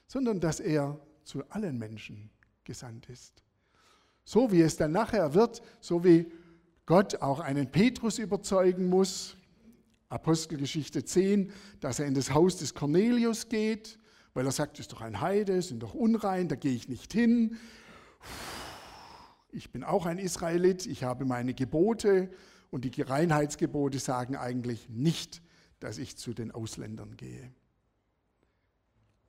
sondern 0.08 0.42
dass 0.42 0.60
er 0.60 1.00
zu 1.24 1.48
allen 1.50 1.78
Menschen 1.78 2.30
gesandt 2.64 3.10
ist. 3.10 3.44
So 4.26 4.52
wie 4.52 4.62
es 4.62 4.78
dann 4.78 4.92
nachher 4.92 5.34
wird, 5.34 5.62
so 5.82 6.04
wie 6.04 6.32
Gott 6.86 7.22
auch 7.22 7.40
einen 7.40 7.72
Petrus 7.72 8.20
überzeugen 8.20 8.88
muss, 8.88 9.36
Apostelgeschichte 10.10 11.04
10, 11.04 11.52
dass 11.80 12.00
er 12.00 12.08
in 12.08 12.16
das 12.16 12.34
Haus 12.34 12.58
des 12.58 12.74
Cornelius 12.74 13.48
geht, 13.48 14.00
weil 14.34 14.46
er 14.46 14.52
sagt, 14.52 14.80
es 14.80 14.82
ist 14.82 14.94
doch 14.94 15.02
ein 15.02 15.22
Heide, 15.22 15.62
sind 15.62 15.84
doch 15.84 15.94
unrein, 15.94 16.48
da 16.48 16.56
gehe 16.56 16.74
ich 16.74 16.90
nicht 16.90 17.14
hin. 17.14 17.58
Ich 19.52 19.72
bin 19.72 19.84
auch 19.84 20.06
ein 20.06 20.18
Israelit, 20.18 20.86
ich 20.86 21.04
habe 21.04 21.26
meine 21.26 21.54
Gebote 21.54 22.32
und 22.72 22.86
die 22.86 23.02
Reinheitsgebote 23.02 24.00
sagen 24.00 24.36
eigentlich 24.36 24.90
nicht, 24.90 25.42
dass 25.80 25.98
ich 25.98 26.18
zu 26.18 26.34
den 26.34 26.52
Ausländern 26.52 27.16
gehe. 27.18 27.52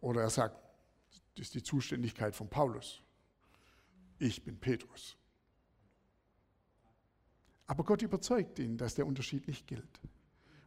Oder 0.00 0.22
er 0.22 0.30
sagt, 0.30 0.56
das 1.40 1.46
ist 1.46 1.54
die 1.54 1.62
Zuständigkeit 1.62 2.36
von 2.36 2.50
Paulus. 2.50 3.00
Ich 4.18 4.44
bin 4.44 4.58
Petrus. 4.58 5.16
Aber 7.66 7.82
Gott 7.82 8.02
überzeugt 8.02 8.58
ihn, 8.58 8.76
dass 8.76 8.94
der 8.94 9.06
Unterschied 9.06 9.48
nicht 9.48 9.66
gilt. 9.66 10.00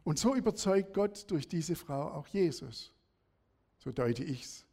Und 0.02 0.18
so 0.18 0.34
überzeugt 0.34 0.92
Gott 0.92 1.30
durch 1.30 1.46
diese 1.46 1.76
Frau 1.76 2.10
auch 2.10 2.26
Jesus. 2.26 2.92
So 3.78 3.92
deute 3.92 4.24
ich 4.24 4.42
es. 4.42 4.66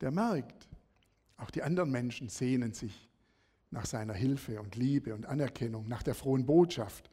Der 0.00 0.10
merkt, 0.10 0.68
auch 1.36 1.52
die 1.52 1.62
anderen 1.62 1.92
Menschen 1.92 2.28
sehnen 2.28 2.72
sich 2.72 3.08
nach 3.70 3.86
seiner 3.86 4.14
Hilfe 4.14 4.60
und 4.60 4.74
Liebe 4.74 5.14
und 5.14 5.26
Anerkennung, 5.26 5.86
nach 5.86 6.02
der 6.02 6.16
frohen 6.16 6.46
Botschaft. 6.46 7.08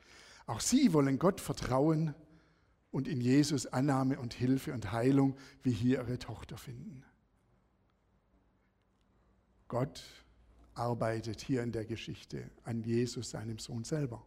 Auch 0.48 0.62
sie 0.62 0.94
wollen 0.94 1.20
Gott 1.20 1.40
vertrauen 1.40 2.16
und 2.90 3.08
in 3.08 3.22
Jesus 3.22 3.68
Annahme 3.68 4.18
und 4.18 4.34
Hilfe 4.34 4.74
und 4.74 4.92
Heilung 4.92 5.38
wie 5.62 5.72
hier 5.72 6.00
ihre 6.00 6.18
Tochter 6.18 6.58
finden. 6.58 7.06
Gott 9.70 10.04
arbeitet 10.74 11.42
hier 11.42 11.64
in 11.64 11.72
der 11.72 11.86
Geschichte 11.86 12.50
an 12.64 12.84
Jesus, 12.84 13.30
seinem 13.30 13.60
Sohn 13.60 13.86
selber, 13.86 14.26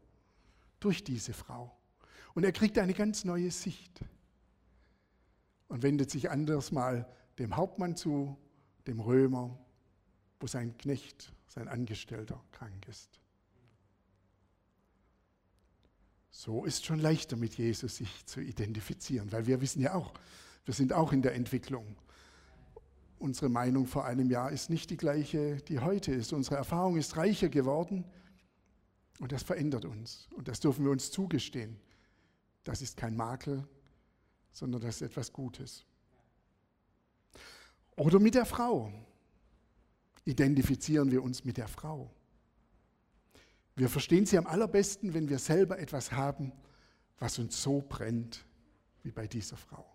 durch 0.81 1.05
diese 1.05 1.35
Frau. 1.35 1.77
Und 2.35 2.45
er 2.45 2.53
kriegt 2.53 2.79
eine 2.79 2.95
ganz 2.95 3.25
neue 3.25 3.51
Sicht 3.51 4.01
und 5.69 5.83
wendet 5.83 6.11
sich 6.11 6.31
anders 6.31 6.73
mal 6.73 7.07
dem 7.39 7.57
Hauptmann 7.57 7.97
zu, 7.97 8.39
dem 8.87 9.01
Römer, 9.01 9.59
wo 10.41 10.47
sein 10.47 10.77
Knecht, 10.79 11.33
sein 11.49 11.69
Angestellter 11.69 12.43
krank 12.53 12.87
ist. 12.89 13.21
So 16.31 16.65
ist 16.65 16.85
schon 16.87 16.99
leichter 16.99 17.37
mit 17.37 17.55
Jesus 17.55 17.97
sich 17.97 18.27
zu 18.27 18.41
identifizieren, 18.41 19.31
weil 19.33 19.47
wir 19.47 19.61
wissen 19.61 19.81
ja 19.83 19.95
auch, 19.95 20.15
wir 20.65 20.75
sind 20.75 20.93
auch 20.93 21.13
in 21.13 21.23
der 21.23 21.35
Entwicklung. 21.35 21.97
Unsere 23.23 23.49
Meinung 23.49 23.87
vor 23.87 24.05
einem 24.05 24.29
Jahr 24.31 24.51
ist 24.51 24.69
nicht 24.69 24.91
die 24.91 24.97
gleiche, 24.97 25.59
die 25.69 25.79
heute 25.79 26.11
ist. 26.13 26.33
Unsere 26.33 26.57
Erfahrung 26.57 26.97
ist 26.97 27.17
reicher 27.17 27.49
geworden 27.49 28.05
und 29.21 29.31
das 29.31 29.45
verändert 29.45 29.85
uns. 29.85 30.27
Und 30.35 30.49
das 30.49 30.59
dürfen 30.59 30.85
wir 30.85 30.91
uns 30.91 31.13
zugestehen. 31.13 31.79
Das 32.65 32.83
ist 32.83 32.97
kein 32.97 33.15
Makel, 33.15 33.65
sondern 34.51 34.81
das 34.81 34.97
ist 34.97 35.03
etwas 35.03 35.33
Gutes. 35.33 35.85
Oder 37.95 38.19
mit 38.19 38.35
der 38.35 38.45
Frau. 38.45 38.93
Identifizieren 40.25 41.13
wir 41.13 41.23
uns 41.23 41.45
mit 41.45 41.59
der 41.59 41.69
Frau. 41.69 42.11
Wir 43.77 43.89
verstehen 43.89 44.27
sie 44.27 44.37
am 44.37 44.49
allerbesten, 44.49 45.15
wenn 45.15 45.29
wir 45.29 45.39
selber 45.39 45.79
etwas 45.79 46.11
haben, 46.11 46.51
was 47.21 47.39
uns 47.39 47.63
so 47.63 47.85
brennt 47.89 48.45
wie 49.05 49.13
bei 49.13 49.29
dieser 49.29 49.57
Frau. 49.57 49.92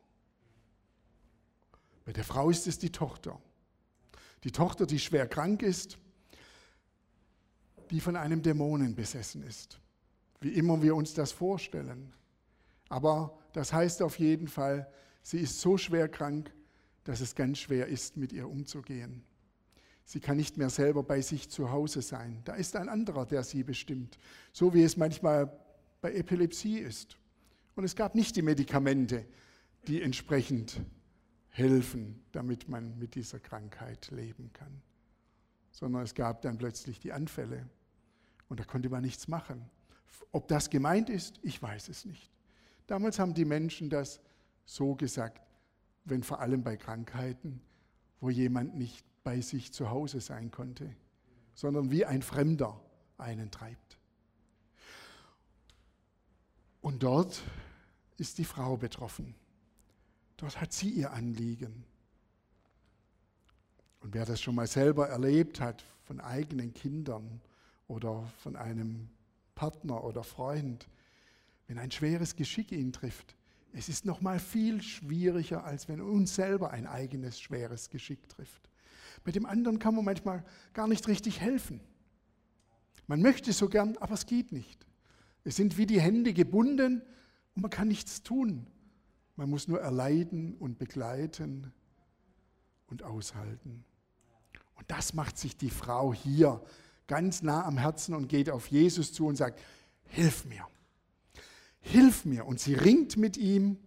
Bei 2.08 2.14
der 2.14 2.24
Frau 2.24 2.50
ist 2.50 2.68
es 2.68 2.80
die 2.80 2.94
Tochter. 2.94 3.38
Die 4.46 4.52
Tochter, 4.54 4.86
die 4.86 4.98
schwer 4.98 5.28
krank 5.28 5.62
ist, 5.62 5.98
die 7.92 8.00
von 8.00 8.16
einem 8.16 8.42
Dämonen 8.42 8.96
besessen 8.96 9.44
ist. 9.44 9.78
Wie 10.40 10.54
immer 10.54 10.82
wir 10.82 10.96
uns 10.96 11.14
das 11.14 11.34
vorstellen. 11.34 12.14
Aber 12.88 13.38
das 13.52 13.74
heißt 13.74 14.02
auf 14.02 14.20
jeden 14.20 14.48
Fall, 14.48 14.90
sie 15.22 15.40
ist 15.40 15.60
so 15.60 15.78
schwer 15.78 16.08
krank, 16.08 16.50
dass 17.04 17.20
es 17.20 17.36
ganz 17.36 17.58
schwer 17.58 17.88
ist, 17.88 18.16
mit 18.16 18.32
ihr 18.32 18.48
umzugehen. 18.48 19.26
Sie 20.06 20.22
kann 20.22 20.38
nicht 20.38 20.56
mehr 20.56 20.70
selber 20.70 21.04
bei 21.04 21.20
sich 21.20 21.50
zu 21.50 21.72
Hause 21.72 22.02
sein. 22.02 22.40
Da 22.46 22.56
ist 22.56 22.78
ein 22.78 22.88
anderer, 22.88 23.26
der 23.26 23.44
sie 23.44 23.64
bestimmt. 23.64 24.18
So 24.54 24.74
wie 24.74 24.84
es 24.84 24.96
manchmal 24.96 25.52
bei 26.00 26.14
Epilepsie 26.14 26.80
ist. 26.80 27.18
Und 27.76 27.84
es 27.84 27.98
gab 27.98 28.16
nicht 28.16 28.38
die 28.38 28.44
Medikamente, 28.44 29.26
die 29.88 30.02
entsprechend 30.02 30.80
helfen, 31.58 32.24
damit 32.32 32.70
man 32.70 32.98
mit 33.00 33.16
dieser 33.16 33.40
Krankheit 33.40 34.12
leben 34.12 34.52
kann. 34.54 34.82
Sondern 35.72 36.04
es 36.04 36.14
gab 36.14 36.42
dann 36.42 36.58
plötzlich 36.58 37.00
die 37.00 37.12
Anfälle. 37.12 37.68
Und 38.48 38.60
da 38.60 38.64
konnte 38.64 38.90
man 38.90 39.02
nichts 39.02 39.28
machen. 39.28 39.70
Ob 40.32 40.48
das 40.48 40.70
gemeint 40.70 41.10
ist, 41.10 41.40
ich 41.42 41.62
weiß 41.62 41.90
es 41.90 42.06
nicht. 42.06 42.32
Damals 42.86 43.20
haben 43.20 43.34
die 43.34 43.46
Menschen 43.46 43.90
das 43.90 44.22
so 44.66 44.96
gesagt, 44.96 45.42
wenn 46.06 46.24
vor 46.24 46.40
allem 46.40 46.64
bei 46.64 46.78
Krankheiten, 46.78 47.62
wo 48.22 48.30
jemand 48.30 48.76
nicht 48.76 49.06
bei 49.24 49.42
sich 49.42 49.74
zu 49.74 49.90
Hause 49.90 50.22
sein 50.22 50.52
konnte, 50.52 50.96
sondern 51.54 51.92
wie 51.92 52.06
ein 52.06 52.22
Fremder 52.22 52.80
einen 53.18 53.52
treibt. 53.52 53.98
Und 56.82 57.04
dort 57.04 57.42
ist 58.18 58.38
die 58.38 58.46
Frau 58.46 58.78
betroffen. 58.78 59.36
Dort 60.38 60.62
hat 60.62 60.72
sie 60.72 60.90
ihr 60.90 61.12
Anliegen. 61.12 61.84
Und 64.02 64.14
wer 64.14 64.26
das 64.26 64.40
schon 64.40 64.56
mal 64.56 64.68
selber 64.68 65.10
erlebt 65.10 65.60
hat 65.60 65.84
von 66.04 66.20
eigenen 66.20 66.74
Kindern 66.74 67.42
oder 67.88 68.24
von 68.40 68.56
einem 68.56 69.10
Partner 69.56 70.04
oder 70.04 70.24
Freund, 70.24 70.88
wenn 71.68 71.80
ein 71.80 71.92
schweres 71.92 72.36
Geschick 72.36 72.72
ihn 72.72 72.94
trifft, 72.94 73.36
es 73.74 73.90
ist 73.90 74.06
noch 74.06 74.22
mal 74.22 74.40
viel 74.40 74.82
schwieriger, 74.82 75.64
als 75.64 75.88
wenn 75.88 76.02
uns 76.02 76.36
selber 76.36 76.72
ein 76.72 76.88
eigenes 76.88 77.40
schweres 77.40 77.90
Geschick 77.90 78.30
trifft. 78.30 78.70
Bei 79.24 79.32
dem 79.32 79.46
anderen 79.46 79.80
kann 79.80 79.96
man 79.96 80.06
manchmal 80.06 80.44
gar 80.74 80.88
nicht 80.88 81.08
richtig 81.08 81.42
helfen. 81.42 81.82
Man 83.08 83.22
möchte 83.22 83.52
so 83.54 83.68
gern, 83.68 83.98
aber 83.98 84.14
es 84.14 84.26
geht 84.26 84.52
nicht. 84.52 84.86
Es 85.44 85.56
sind 85.56 85.78
wie 85.78 85.86
die 85.86 86.02
Hände 86.02 86.34
gebunden 86.34 87.02
und 87.56 87.62
man 87.62 87.72
kann 87.72 87.88
nichts 87.88 88.22
tun. 88.24 88.68
Man 89.38 89.50
muss 89.50 89.68
nur 89.68 89.80
erleiden 89.80 90.56
und 90.56 90.80
begleiten 90.80 91.72
und 92.88 93.04
aushalten. 93.04 93.86
Und 94.76 94.86
das 94.90 95.14
macht 95.14 95.38
sich 95.38 95.56
die 95.56 95.70
Frau 95.70 96.14
hier 96.14 96.62
ganz 97.06 97.44
nah 97.44 97.64
am 97.66 97.78
Herzen 97.78 98.16
und 98.16 98.28
geht 98.28 98.50
auf 98.50 98.68
Jesus 98.68 99.14
zu 99.14 99.28
und 99.28 99.36
sagt, 99.36 99.62
hilf 100.06 100.46
mir, 100.46 100.68
hilf 101.80 102.26
mir. 102.26 102.46
Und 102.46 102.60
sie 102.60 102.74
ringt 102.74 103.16
mit 103.16 103.38
ihm, 103.38 103.78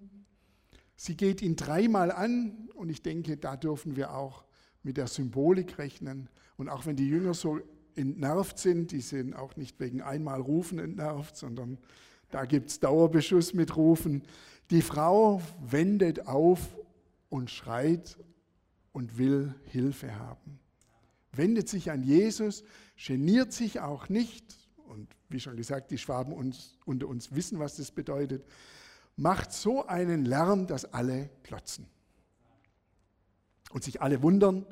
sie 0.96 1.16
geht 1.16 1.42
ihn 1.42 1.56
dreimal 1.56 2.12
an 2.12 2.70
und 2.74 2.88
ich 2.88 3.02
denke, 3.02 3.36
da 3.36 3.56
dürfen 3.56 3.96
wir 3.96 4.14
auch 4.14 4.44
mit 4.82 4.96
der 4.96 5.08
Symbolik 5.08 5.78
rechnen. 5.78 6.28
Und 6.56 6.68
auch 6.68 6.86
wenn 6.86 6.96
die 6.96 7.08
Jünger 7.08 7.34
so 7.34 7.60
entnervt 7.96 8.58
sind, 8.58 8.92
die 8.92 9.00
sind 9.00 9.34
auch 9.34 9.56
nicht 9.56 9.80
wegen 9.80 10.00
einmal 10.00 10.40
Rufen 10.40 10.78
entnervt, 10.78 11.36
sondern 11.36 11.78
da 12.30 12.44
gibt 12.44 12.70
es 12.70 12.80
Dauerbeschuss 12.80 13.54
mit 13.54 13.76
Rufen. 13.76 14.22
Die 14.70 14.82
Frau 14.82 15.42
wendet 15.60 16.26
auf 16.26 16.60
und 17.28 17.50
schreit 17.50 18.16
und 18.92 19.18
will 19.18 19.54
Hilfe 19.64 20.16
haben. 20.16 20.60
Wendet 21.32 21.68
sich 21.68 21.90
an 21.90 22.02
Jesus, 22.02 22.64
geniert 22.96 23.52
sich 23.52 23.80
auch 23.80 24.08
nicht. 24.08 24.44
Und 24.76 25.08
wie 25.28 25.40
schon 25.40 25.56
gesagt, 25.56 25.90
die 25.90 25.98
Schwaben 25.98 26.32
uns, 26.32 26.76
unter 26.84 27.06
uns 27.08 27.34
wissen, 27.34 27.58
was 27.58 27.76
das 27.76 27.90
bedeutet. 27.90 28.44
Macht 29.16 29.52
so 29.52 29.86
einen 29.86 30.24
Lärm, 30.24 30.66
dass 30.66 30.84
alle 30.92 31.30
klotzen. 31.42 31.86
Und 33.70 33.84
sich 33.84 34.02
alle 34.02 34.22
wundern 34.22 34.66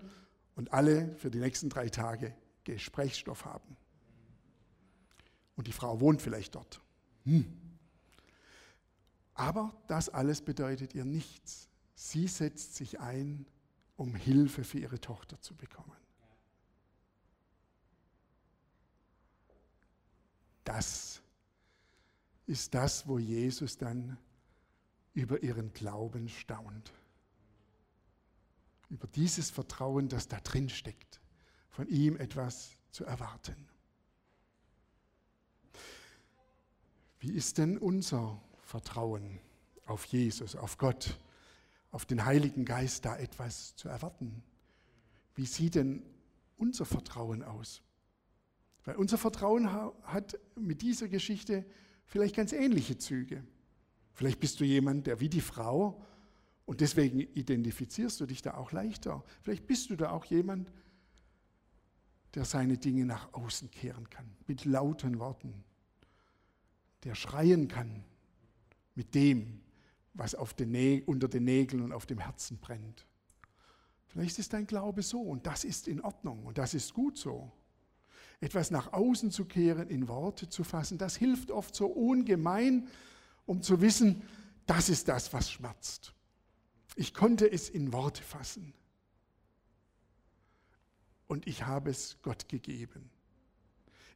und 0.57 0.73
alle 0.73 1.15
für 1.17 1.31
die 1.31 1.39
nächsten 1.39 1.69
drei 1.69 1.89
Tage 1.89 2.35
Gesprächsstoff 2.65 3.45
haben. 3.45 3.77
Und 5.55 5.69
die 5.69 5.73
Frau 5.73 6.01
wohnt 6.01 6.21
vielleicht 6.21 6.55
dort. 6.57 6.81
Hm. 7.29 7.45
Aber 9.35 9.75
das 9.87 10.09
alles 10.09 10.41
bedeutet 10.41 10.95
ihr 10.95 11.05
nichts. 11.05 11.69
Sie 11.95 12.27
setzt 12.27 12.75
sich 12.75 13.01
ein, 13.01 13.45
um 13.97 14.15
Hilfe 14.15 14.65
für 14.65 14.79
ihre 14.79 14.99
Tochter 14.99 15.39
zu 15.43 15.55
bekommen. 15.55 15.97
Das 20.65 21.21
ist 22.47 22.73
das, 22.73 23.07
wo 23.07 23.19
Jesus 23.19 23.77
dann 23.77 24.17
über 25.13 25.43
ihren 25.43 25.73
Glauben 25.75 26.31
staunt. 26.31 26.93
Über 28.89 29.07
dieses 29.07 29.51
Vertrauen, 29.51 30.09
das 30.09 30.29
da 30.29 30.41
drin 30.41 30.71
steckt, 30.71 31.21
von 31.69 31.89
ihm 31.89 32.17
etwas 32.17 32.71
zu 32.91 33.05
erwarten. 33.05 33.69
Wie 37.21 37.33
ist 37.33 37.59
denn 37.59 37.79
unser 37.79 38.41
Vertrauen 38.63 39.41
auf 39.87 40.05
Jesus, 40.05 40.55
auf 40.55 40.79
Gott, 40.79 41.19
auf 41.91 42.07
den 42.07 42.25
Heiligen 42.25 42.65
Geist 42.65 43.05
da 43.05 43.17
etwas 43.17 43.75
zu 43.77 43.89
erwarten? 43.89 44.43
Wie 45.35 45.47
sieht 45.47 45.75
denn 45.75 46.03
unser 46.57 46.85
Vertrauen 46.85 47.43
aus? 47.43 47.83
Weil 48.85 48.97
unser 48.97 49.19
Vertrauen 49.19 49.71
hat 49.71 50.39
mit 50.57 50.83
dieser 50.83 51.09
Geschichte 51.09 51.65
vielleicht 52.05 52.37
ganz 52.37 52.53
ähnliche 52.53 52.99
Züge. 52.99 53.45
Vielleicht 54.13 54.41
bist 54.41 54.61
du 54.61 54.65
jemand, 54.65 55.07
der 55.07 55.21
wie 55.21 55.29
die 55.29 55.41
Frau, 55.41 56.03
und 56.69 56.83
deswegen 56.83 57.21
identifizierst 57.21 58.21
du 58.21 58.27
dich 58.27 58.43
da 58.43 58.55
auch 58.59 58.73
leichter. 58.73 59.25
Vielleicht 59.41 59.67
bist 59.67 59.89
du 59.89 59.97
da 59.97 60.11
auch 60.11 60.27
jemand, 60.27 60.71
der 62.35 62.45
seine 62.45 62.77
Dinge 62.77 63.07
nach 63.07 63.33
außen 63.33 63.71
kehren 63.71 64.11
kann, 64.11 64.29
mit 64.47 64.67
lauten 64.67 65.19
Worten, 65.19 65.65
der 67.05 67.15
schreien 67.15 67.69
kann 67.69 68.05
mit 68.95 69.15
dem, 69.15 69.61
was 70.15 70.35
den 70.59 71.03
unter 71.07 71.29
den 71.29 71.45
Nägeln 71.45 71.83
und 71.83 71.93
auf 71.93 72.07
dem 72.07 72.19
Herzen 72.19 72.59
brennt. 72.59 73.07
Vielleicht 74.07 74.39
ist 74.39 74.53
dein 74.53 74.67
Glaube 74.67 75.03
so 75.03 75.21
und 75.21 75.47
das 75.47 75.65
ist 75.65 75.87
in 75.87 76.01
Ordnung 76.01 76.45
und 76.45 76.59
das 76.59 76.75
ist 76.75 76.95
gut 76.95 77.17
so. 77.17 77.53
Etwas 78.41 78.71
nach 78.71 78.93
außen 78.93 79.31
zu 79.31 79.45
kehren, 79.45 79.89
in 79.89 80.09
Worte 80.09 80.49
zu 80.49 80.65
fassen, 80.65 80.99
das 80.99 81.17
hilft 81.17 81.51
oft 81.51 81.75
so 81.75 81.87
ungemein, 81.87 82.89
um 83.47 83.63
zu 83.63 83.81
wissen, 83.81 84.23
das 84.67 84.89
ist 84.89 85.09
das, 85.09 85.33
was 85.33 85.51
schmerzt. 85.51 86.15
Ich 86.97 87.15
konnte 87.15 87.51
es 87.51 87.69
in 87.69 87.93
Worte 87.93 88.23
fassen. 88.23 88.75
Und 91.27 91.47
ich 91.47 91.65
habe 91.67 91.91
es 91.91 92.17
Gott 92.23 92.49
gegeben. 92.49 93.11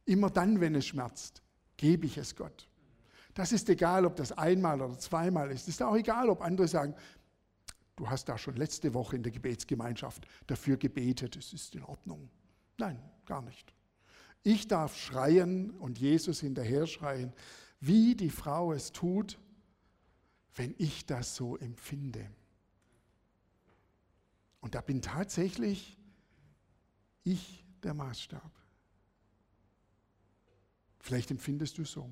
Immer 0.05 0.29
dann, 0.29 0.59
wenn 0.59 0.75
es 0.75 0.87
schmerzt, 0.87 1.41
gebe 1.77 2.05
ich 2.05 2.17
es 2.17 2.35
Gott. 2.35 2.67
Das 3.33 3.51
ist 3.51 3.69
egal, 3.69 4.05
ob 4.05 4.15
das 4.15 4.31
einmal 4.31 4.81
oder 4.81 4.97
zweimal 4.97 5.49
ist. 5.51 5.63
Es 5.63 5.75
ist 5.75 5.83
auch 5.83 5.95
egal, 5.95 6.29
ob 6.29 6.41
andere 6.41 6.67
sagen, 6.67 6.93
du 7.95 8.09
hast 8.09 8.29
da 8.29 8.37
schon 8.37 8.55
letzte 8.55 8.93
Woche 8.93 9.15
in 9.15 9.23
der 9.23 9.31
Gebetsgemeinschaft 9.31 10.27
dafür 10.47 10.77
gebetet, 10.77 11.35
es 11.35 11.53
ist 11.53 11.75
in 11.75 11.83
Ordnung. 11.83 12.29
Nein, 12.77 13.01
gar 13.25 13.41
nicht. 13.41 13.73
Ich 14.43 14.67
darf 14.67 14.97
schreien 14.97 15.71
und 15.71 15.97
Jesus 15.99 16.41
hinterher 16.41 16.85
schreien, 16.85 17.33
wie 17.79 18.15
die 18.15 18.29
Frau 18.29 18.73
es 18.73 18.91
tut, 18.91 19.39
wenn 20.55 20.75
ich 20.77 21.05
das 21.05 21.35
so 21.35 21.57
empfinde. 21.57 22.29
Und 24.61 24.75
da 24.75 24.81
bin 24.81 25.01
tatsächlich 25.01 25.97
ich 27.23 27.65
der 27.81 27.93
Maßstab. 27.93 28.51
Vielleicht 30.99 31.31
empfindest 31.31 31.77
du 31.77 31.85
so. 31.85 32.09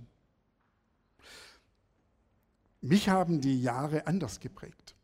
Mich 2.81 3.09
haben 3.09 3.41
die 3.41 3.61
Jahre 3.61 4.07
anders 4.07 4.39
geprägt. 4.39 4.95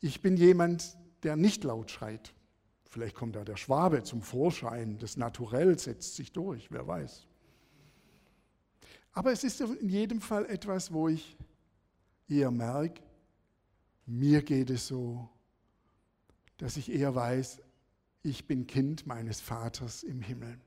Ich 0.00 0.20
bin 0.22 0.36
jemand, 0.36 0.96
der 1.22 1.36
nicht 1.36 1.64
laut 1.64 1.90
schreit. 1.90 2.34
Vielleicht 2.84 3.14
kommt 3.14 3.36
da 3.36 3.44
der 3.44 3.56
Schwabe 3.56 4.02
zum 4.02 4.22
Vorschein, 4.22 4.98
das 4.98 5.16
Naturell 5.16 5.78
setzt 5.78 6.16
sich 6.16 6.32
durch, 6.32 6.70
wer 6.70 6.86
weiß. 6.86 7.26
Aber 9.12 9.32
es 9.32 9.44
ist 9.44 9.60
in 9.60 9.88
jedem 9.88 10.20
Fall 10.20 10.46
etwas, 10.46 10.92
wo 10.92 11.08
ich 11.08 11.36
eher 12.28 12.50
merke, 12.50 13.02
mir 14.06 14.42
geht 14.42 14.70
es 14.70 14.86
so, 14.86 15.28
dass 16.56 16.76
ich 16.76 16.90
eher 16.90 17.14
weiß, 17.14 17.60
ich 18.22 18.46
bin 18.46 18.66
Kind 18.66 19.06
meines 19.06 19.40
Vaters 19.40 20.02
im 20.02 20.20
Himmel. 20.20 20.60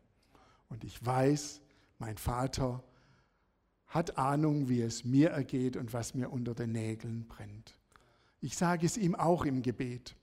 Und 0.70 0.84
ich 0.84 1.06
weiß, 1.06 1.62
mein 2.00 2.18
Vater 2.18 2.84
hat 3.94 4.18
Ahnung, 4.18 4.70
wie 4.70 4.82
es 4.82 5.04
mir 5.04 5.30
ergeht 5.30 5.78
und 5.78 5.94
was 5.94 6.16
mir 6.16 6.32
unter 6.32 6.56
den 6.56 6.72
Nägeln 6.72 7.28
brennt. 7.28 7.76
Ich 8.42 8.58
sage 8.58 8.88
es 8.88 8.98
ihm 8.98 9.14
auch 9.14 9.46
im 9.46 9.62
Gebet. 9.62 10.16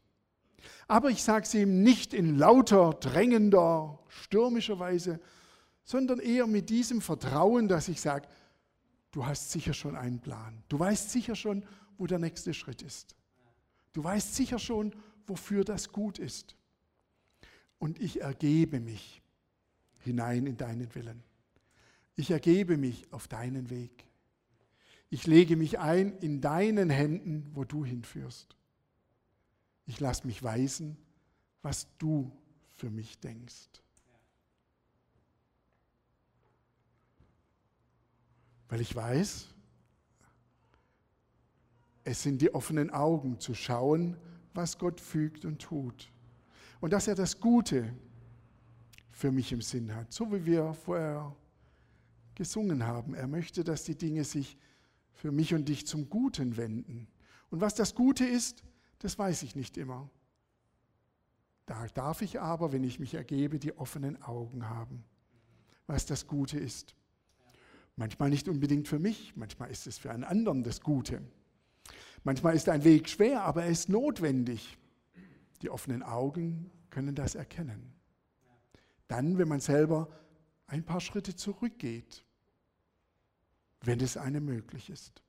Aber 0.88 1.08
ich 1.08 1.22
sage 1.22 1.44
es 1.44 1.54
ihm 1.54 1.82
nicht 1.82 2.12
in 2.12 2.36
lauter, 2.36 2.94
drängender, 2.94 4.00
stürmischer 4.08 4.80
Weise, 4.80 5.20
sondern 5.84 6.18
eher 6.18 6.48
mit 6.48 6.68
diesem 6.68 7.00
Vertrauen, 7.00 7.68
dass 7.68 7.88
ich 7.88 8.00
sage, 8.00 8.26
du 9.12 9.24
hast 9.24 9.52
sicher 9.52 9.72
schon 9.72 9.96
einen 9.96 10.18
Plan. 10.18 10.62
Du 10.68 10.78
weißt 10.78 11.10
sicher 11.10 11.36
schon, 11.36 11.64
wo 11.96 12.08
der 12.08 12.18
nächste 12.18 12.52
Schritt 12.52 12.82
ist. 12.82 13.14
Du 13.92 14.02
weißt 14.02 14.34
sicher 14.34 14.58
schon, 14.58 14.92
wofür 15.26 15.64
das 15.64 15.92
gut 15.92 16.18
ist. 16.18 16.56
Und 17.78 18.00
ich 18.00 18.20
ergebe 18.20 18.80
mich 18.80 19.22
hinein 20.00 20.46
in 20.46 20.56
deinen 20.56 20.92
Willen. 20.94 21.22
Ich 22.20 22.30
ergebe 22.30 22.76
mich 22.76 23.10
auf 23.14 23.28
deinen 23.28 23.70
Weg. 23.70 24.04
Ich 25.08 25.26
lege 25.26 25.56
mich 25.56 25.78
ein 25.78 26.18
in 26.18 26.42
deinen 26.42 26.90
Händen, 26.90 27.50
wo 27.54 27.64
du 27.64 27.82
hinführst. 27.82 28.58
Ich 29.86 30.00
lasse 30.00 30.26
mich 30.26 30.42
weisen, 30.42 30.98
was 31.62 31.88
du 31.96 32.30
für 32.76 32.90
mich 32.90 33.18
denkst. 33.20 33.70
Weil 38.68 38.82
ich 38.82 38.94
weiß, 38.94 39.54
es 42.04 42.22
sind 42.22 42.42
die 42.42 42.52
offenen 42.54 42.90
Augen 42.90 43.40
zu 43.40 43.54
schauen, 43.54 44.18
was 44.52 44.76
Gott 44.76 45.00
fügt 45.00 45.46
und 45.46 45.62
tut. 45.62 46.12
Und 46.82 46.92
dass 46.92 47.08
er 47.08 47.14
das 47.14 47.40
Gute 47.40 47.94
für 49.10 49.32
mich 49.32 49.52
im 49.52 49.62
Sinn 49.62 49.94
hat, 49.94 50.12
so 50.12 50.30
wie 50.30 50.44
wir 50.44 50.74
vorher 50.74 51.34
gesungen 52.40 52.86
haben. 52.86 53.12
Er 53.12 53.26
möchte, 53.26 53.64
dass 53.64 53.84
die 53.84 53.98
Dinge 53.98 54.24
sich 54.24 54.56
für 55.12 55.30
mich 55.30 55.52
und 55.52 55.68
dich 55.68 55.86
zum 55.86 56.08
Guten 56.08 56.56
wenden. 56.56 57.06
Und 57.50 57.60
was 57.60 57.74
das 57.74 57.94
Gute 57.94 58.24
ist, 58.24 58.64
das 59.00 59.18
weiß 59.18 59.42
ich 59.42 59.56
nicht 59.56 59.76
immer. 59.76 60.08
Da 61.66 61.86
darf 61.88 62.22
ich 62.22 62.40
aber, 62.40 62.72
wenn 62.72 62.82
ich 62.82 62.98
mich 62.98 63.12
ergebe, 63.12 63.58
die 63.58 63.76
offenen 63.76 64.22
Augen 64.22 64.70
haben, 64.70 65.04
was 65.86 66.06
das 66.06 66.26
Gute 66.26 66.58
ist. 66.58 66.94
Manchmal 67.96 68.30
nicht 68.30 68.48
unbedingt 68.48 68.88
für 68.88 68.98
mich, 68.98 69.36
manchmal 69.36 69.70
ist 69.70 69.86
es 69.86 69.98
für 69.98 70.10
einen 70.10 70.24
anderen 70.24 70.64
das 70.64 70.80
Gute. 70.80 71.20
Manchmal 72.24 72.56
ist 72.56 72.70
ein 72.70 72.84
Weg 72.84 73.10
schwer, 73.10 73.42
aber 73.42 73.64
er 73.64 73.70
ist 73.70 73.90
notwendig. 73.90 74.78
Die 75.60 75.68
offenen 75.68 76.02
Augen 76.02 76.70
können 76.88 77.14
das 77.14 77.34
erkennen. 77.34 77.92
Dann, 79.08 79.36
wenn 79.36 79.48
man 79.48 79.60
selber 79.60 80.08
ein 80.66 80.84
paar 80.84 81.02
Schritte 81.02 81.36
zurückgeht, 81.36 82.24
wenn 83.82 84.00
es 84.00 84.16
einem 84.16 84.44
möglich 84.44 84.90
ist. 84.90 85.22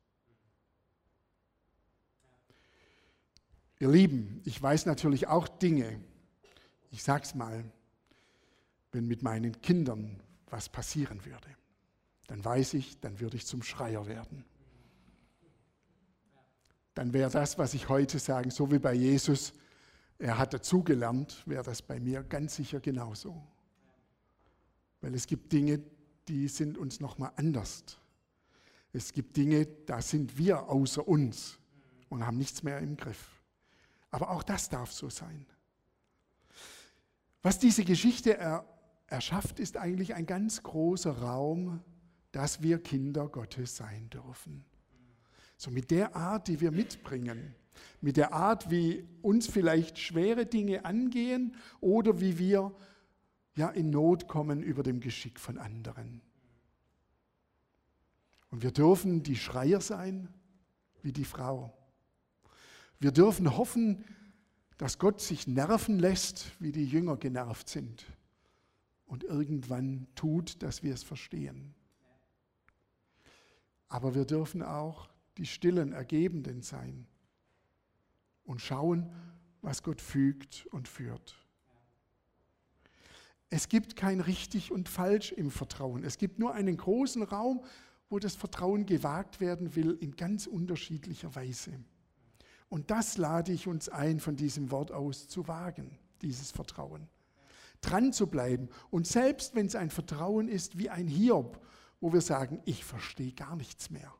Ihr 3.79 3.89
Lieben, 3.89 4.41
ich 4.45 4.61
weiß 4.61 4.85
natürlich 4.85 5.27
auch 5.27 5.47
Dinge. 5.47 5.99
Ich 6.91 7.03
sag's 7.03 7.33
mal, 7.33 7.63
wenn 8.91 9.07
mit 9.07 9.23
meinen 9.23 9.61
Kindern 9.61 10.21
was 10.47 10.69
passieren 10.69 11.25
würde, 11.25 11.47
dann 12.27 12.43
weiß 12.43 12.75
ich, 12.75 12.99
dann 12.99 13.19
würde 13.19 13.37
ich 13.37 13.45
zum 13.45 13.63
Schreier 13.63 14.05
werden. 14.05 14.45
Dann 16.93 17.13
wäre 17.13 17.31
das, 17.31 17.57
was 17.57 17.73
ich 17.73 17.89
heute 17.89 18.19
sage, 18.19 18.51
so 18.51 18.69
wie 18.71 18.79
bei 18.79 18.93
Jesus, 18.93 19.53
er 20.19 20.37
hat 20.37 20.53
dazugelernt, 20.53 21.41
wäre 21.45 21.63
das 21.63 21.81
bei 21.81 21.99
mir 21.99 22.21
ganz 22.23 22.57
sicher 22.57 22.81
genauso. 22.81 23.41
Weil 24.99 25.15
es 25.15 25.25
gibt 25.25 25.51
Dinge, 25.51 25.81
die 26.27 26.47
sind 26.47 26.77
uns 26.77 26.99
nochmal 26.99 27.31
anders. 27.37 27.97
Es 28.93 29.13
gibt 29.13 29.37
Dinge, 29.37 29.65
da 29.65 30.01
sind 30.01 30.37
wir 30.37 30.69
außer 30.69 31.07
uns 31.07 31.57
und 32.09 32.25
haben 32.25 32.37
nichts 32.37 32.63
mehr 32.63 32.79
im 32.79 32.97
Griff. 32.97 33.41
Aber 34.09 34.31
auch 34.31 34.43
das 34.43 34.69
darf 34.69 34.91
so 34.91 35.09
sein. 35.09 35.45
Was 37.41 37.57
diese 37.57 37.85
Geschichte 37.85 38.37
er, 38.37 38.65
erschafft, 39.07 39.59
ist 39.59 39.77
eigentlich 39.77 40.13
ein 40.13 40.25
ganz 40.25 40.61
großer 40.63 41.19
Raum, 41.19 41.81
dass 42.31 42.61
wir 42.61 42.81
Kinder 42.81 43.27
Gottes 43.27 43.75
sein 43.75 44.09
dürfen. 44.09 44.65
So 45.57 45.71
mit 45.71 45.91
der 45.91 46.15
Art, 46.15 46.47
die 46.47 46.59
wir 46.59 46.71
mitbringen, 46.71 47.55
mit 48.01 48.17
der 48.17 48.33
Art, 48.33 48.69
wie 48.69 49.07
uns 49.21 49.47
vielleicht 49.47 49.99
schwere 49.99 50.45
Dinge 50.45 50.85
angehen 50.85 51.55
oder 51.79 52.19
wie 52.19 52.37
wir 52.37 52.73
ja 53.55 53.69
in 53.69 53.89
Not 53.89 54.27
kommen 54.27 54.61
über 54.63 54.83
dem 54.83 54.99
Geschick 54.99 55.39
von 55.39 55.57
anderen. 55.57 56.21
Und 58.51 58.63
wir 58.63 58.71
dürfen 58.71 59.23
die 59.23 59.37
Schreier 59.37 59.81
sein 59.81 60.27
wie 61.01 61.11
die 61.11 61.25
Frau. 61.25 61.73
Wir 62.99 63.11
dürfen 63.11 63.57
hoffen, 63.57 64.05
dass 64.77 64.99
Gott 64.99 65.21
sich 65.21 65.47
nerven 65.47 65.99
lässt, 65.99 66.51
wie 66.59 66.71
die 66.71 66.85
Jünger 66.85 67.17
genervt 67.17 67.69
sind 67.69 68.05
und 69.05 69.23
irgendwann 69.23 70.07
tut, 70.15 70.61
dass 70.63 70.83
wir 70.83 70.93
es 70.93 71.03
verstehen. 71.03 71.73
Aber 73.87 74.15
wir 74.15 74.25
dürfen 74.25 74.61
auch 74.61 75.09
die 75.37 75.45
stillen 75.45 75.93
Ergebenden 75.93 76.61
sein 76.61 77.07
und 78.43 78.61
schauen, 78.61 79.11
was 79.61 79.83
Gott 79.83 80.01
fügt 80.01 80.65
und 80.71 80.87
führt. 80.87 81.35
Es 83.49 83.67
gibt 83.67 83.95
kein 83.95 84.21
richtig 84.21 84.71
und 84.71 84.87
falsch 84.87 85.31
im 85.31 85.51
Vertrauen. 85.51 86.03
Es 86.03 86.17
gibt 86.17 86.39
nur 86.39 86.53
einen 86.53 86.77
großen 86.77 87.23
Raum, 87.23 87.63
wo 88.11 88.19
das 88.19 88.35
Vertrauen 88.35 88.85
gewagt 88.85 89.39
werden 89.39 89.75
will 89.75 89.97
in 90.01 90.17
ganz 90.17 90.45
unterschiedlicher 90.45 91.33
Weise. 91.33 91.71
Und 92.67 92.91
das 92.91 93.17
lade 93.17 93.53
ich 93.53 93.67
uns 93.67 93.87
ein, 93.87 94.19
von 94.19 94.35
diesem 94.35 94.69
Wort 94.69 94.91
aus 94.91 95.29
zu 95.29 95.47
wagen, 95.47 95.97
dieses 96.21 96.51
Vertrauen. 96.51 97.07
Dran 97.79 98.11
zu 98.11 98.27
bleiben. 98.27 98.67
Und 98.89 99.07
selbst 99.07 99.55
wenn 99.55 99.65
es 99.65 99.75
ein 99.75 99.89
Vertrauen 99.89 100.49
ist 100.49 100.77
wie 100.77 100.89
ein 100.89 101.07
Hiob, 101.07 101.65
wo 102.01 102.11
wir 102.11 102.19
sagen, 102.19 102.61
ich 102.65 102.83
verstehe 102.83 103.31
gar 103.31 103.55
nichts 103.55 103.89
mehr. 103.89 104.13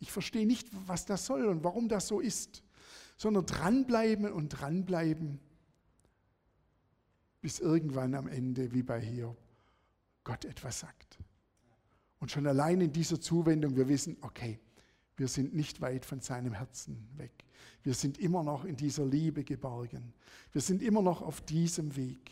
Ich 0.00 0.10
verstehe 0.10 0.46
nicht, 0.46 0.68
was 0.86 1.06
das 1.06 1.24
soll 1.24 1.46
und 1.46 1.62
warum 1.62 1.88
das 1.88 2.08
so 2.08 2.18
ist. 2.18 2.64
Sondern 3.16 3.46
dranbleiben 3.46 4.30
und 4.32 4.48
dranbleiben, 4.48 5.38
bis 7.40 7.60
irgendwann 7.60 8.14
am 8.14 8.26
Ende, 8.26 8.72
wie 8.72 8.82
bei 8.82 9.00
Hiob, 9.00 9.38
Gott 10.24 10.44
etwas 10.44 10.80
sagt. 10.80 11.18
Und 12.24 12.30
schon 12.30 12.46
allein 12.46 12.80
in 12.80 12.90
dieser 12.90 13.20
Zuwendung, 13.20 13.76
wir 13.76 13.86
wissen, 13.86 14.16
okay, 14.22 14.58
wir 15.18 15.28
sind 15.28 15.54
nicht 15.54 15.82
weit 15.82 16.06
von 16.06 16.22
seinem 16.22 16.54
Herzen 16.54 17.06
weg. 17.18 17.44
Wir 17.82 17.92
sind 17.92 18.16
immer 18.16 18.42
noch 18.42 18.64
in 18.64 18.76
dieser 18.76 19.04
Liebe 19.04 19.44
geborgen. 19.44 20.14
Wir 20.50 20.62
sind 20.62 20.80
immer 20.80 21.02
noch 21.02 21.20
auf 21.20 21.42
diesem 21.42 21.94
Weg. 21.96 22.30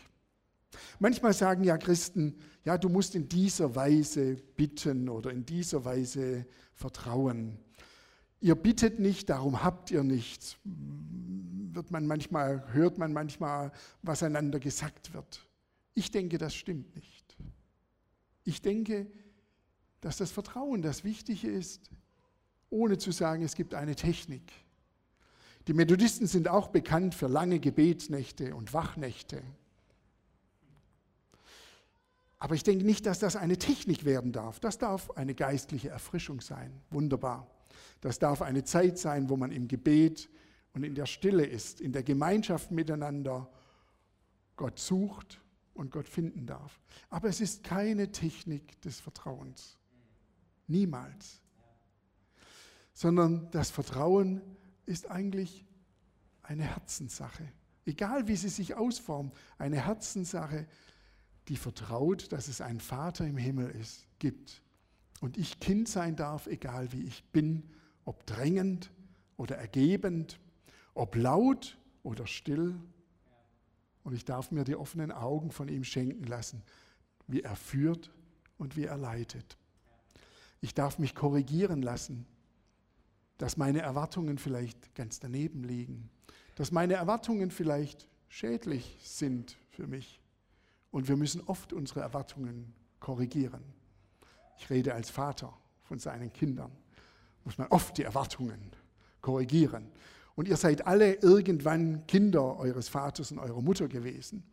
Manchmal 0.97 1.31
sagen 1.33 1.63
ja 1.63 1.77
Christen, 1.77 2.33
ja, 2.65 2.75
du 2.79 2.89
musst 2.89 3.13
in 3.13 3.29
dieser 3.29 3.75
Weise 3.75 4.37
bitten 4.55 5.09
oder 5.09 5.29
in 5.29 5.45
dieser 5.45 5.85
Weise 5.85 6.47
vertrauen. 6.73 7.59
Ihr 8.41 8.55
bittet 8.55 8.99
nicht, 8.99 9.29
darum 9.29 9.61
habt 9.61 9.91
ihr 9.91 10.01
nichts. 10.01 10.57
Wird 10.63 11.91
man 11.91 12.07
manchmal, 12.07 12.73
hört 12.73 12.97
man 12.97 13.13
manchmal, 13.13 13.71
was 14.01 14.23
einander 14.23 14.59
gesagt 14.59 15.13
wird. 15.13 15.47
Ich 15.93 16.09
denke, 16.09 16.39
das 16.39 16.55
stimmt 16.55 16.95
nicht. 16.95 17.37
Ich 18.43 18.59
denke, 18.63 19.05
dass 20.03 20.17
das 20.17 20.31
Vertrauen 20.31 20.81
das 20.81 21.03
Wichtige 21.03 21.49
ist 21.49 21.89
ohne 22.73 22.97
zu 22.97 23.11
sagen, 23.11 23.43
es 23.43 23.55
gibt 23.55 23.75
eine 23.75 23.95
Technik. 23.95 24.51
Die 25.67 25.73
Methodisten 25.73 26.27
sind 26.27 26.47
auch 26.47 26.69
bekannt 26.69 27.15
für 27.15 27.27
lange 27.27 27.59
Gebetsnächte 27.59 28.55
und 28.55 28.73
Wachnächte. 28.73 29.41
Aber 32.39 32.55
ich 32.55 32.63
denke 32.63 32.83
nicht, 32.83 33.05
dass 33.05 33.19
das 33.19 33.37
eine 33.37 33.57
Technik 33.57 34.03
werden 34.03 34.33
darf. 34.33 34.59
Das 34.59 34.77
darf 34.77 35.11
eine 35.11 35.35
geistliche 35.35 35.89
Erfrischung 35.89 36.41
sein. 36.41 36.81
Wunderbar. 36.89 37.47
Das 38.01 38.19
darf 38.19 38.41
eine 38.41 38.65
Zeit 38.65 38.97
sein, 38.97 39.29
wo 39.29 39.37
man 39.37 39.51
im 39.51 39.69
Gebet 39.69 40.29
und 40.73 40.83
in 40.83 40.95
der 40.95 41.05
Stille 41.05 41.45
ist, 41.45 41.79
in 41.79 41.93
der 41.93 42.03
Gemeinschaft 42.03 42.71
miteinander 42.71 43.49
Gott 44.57 44.79
sucht 44.79 45.39
und 45.73 45.91
Gott 45.91 46.07
finden 46.07 46.45
darf. 46.45 46.81
Aber 47.09 47.29
es 47.29 47.39
ist 47.39 47.63
keine 47.63 48.11
Technik 48.11 48.81
des 48.81 48.99
Vertrauens. 48.99 49.77
Niemals 50.67 51.43
sondern 52.93 53.49
das 53.51 53.71
Vertrauen 53.71 54.41
ist 54.85 55.09
eigentlich 55.09 55.65
eine 56.43 56.63
Herzenssache. 56.63 57.51
Egal 57.85 58.27
wie 58.27 58.35
sie 58.35 58.49
sich 58.49 58.75
ausformt, 58.75 59.35
eine 59.57 59.85
Herzenssache, 59.85 60.67
die 61.49 61.57
vertraut, 61.57 62.31
dass 62.31 62.47
es 62.47 62.61
einen 62.61 62.79
Vater 62.79 63.25
im 63.25 63.37
Himmel 63.37 63.69
ist, 63.71 64.05
gibt. 64.19 64.61
Und 65.19 65.37
ich 65.37 65.59
Kind 65.59 65.89
sein 65.89 66.15
darf, 66.15 66.47
egal 66.47 66.93
wie 66.93 67.03
ich 67.03 67.23
bin, 67.31 67.69
ob 68.05 68.25
drängend 68.25 68.91
oder 69.35 69.57
ergebend, 69.57 70.39
ob 70.93 71.15
laut 71.15 71.77
oder 72.03 72.27
still. 72.27 72.79
Und 74.03 74.13
ich 74.13 74.25
darf 74.25 74.51
mir 74.51 74.63
die 74.63 74.75
offenen 74.75 75.11
Augen 75.11 75.51
von 75.51 75.67
ihm 75.67 75.83
schenken 75.83 76.25
lassen, 76.25 76.61
wie 77.27 77.41
er 77.41 77.55
führt 77.55 78.11
und 78.57 78.77
wie 78.77 78.85
er 78.85 78.97
leitet. 78.97 79.57
Ich 80.63 80.73
darf 80.73 80.97
mich 80.97 81.13
korrigieren 81.13 81.81
lassen, 81.81 82.25
dass 83.37 83.57
meine 83.57 83.81
Erwartungen 83.81 84.37
vielleicht 84.37 84.95
ganz 84.95 85.19
daneben 85.19 85.65
liegen, 85.65 86.09
dass 86.55 86.71
meine 86.71 86.93
Erwartungen 86.93 87.51
vielleicht 87.51 88.07
schädlich 88.29 88.97
sind 89.03 89.57
für 89.71 89.87
mich. 89.87 90.21
Und 90.89 91.09
wir 91.09 91.17
müssen 91.17 91.41
oft 91.47 91.73
unsere 91.73 91.99
Erwartungen 91.99 92.73
korrigieren. 93.01 93.61
Ich 94.57 94.69
rede 94.69 94.93
als 94.93 95.09
Vater 95.09 95.53
von 95.83 95.99
seinen 95.99 96.31
Kindern. 96.31 96.71
Muss 97.43 97.57
man 97.57 97.67
oft 97.67 97.97
die 97.97 98.03
Erwartungen 98.03 98.71
korrigieren. 99.19 99.91
Und 100.33 100.47
ihr 100.47 100.55
seid 100.55 100.87
alle 100.87 101.15
irgendwann 101.15 102.07
Kinder 102.07 102.57
eures 102.57 102.87
Vaters 102.87 103.33
und 103.33 103.39
eurer 103.39 103.61
Mutter 103.61 103.89
gewesen. 103.89 104.43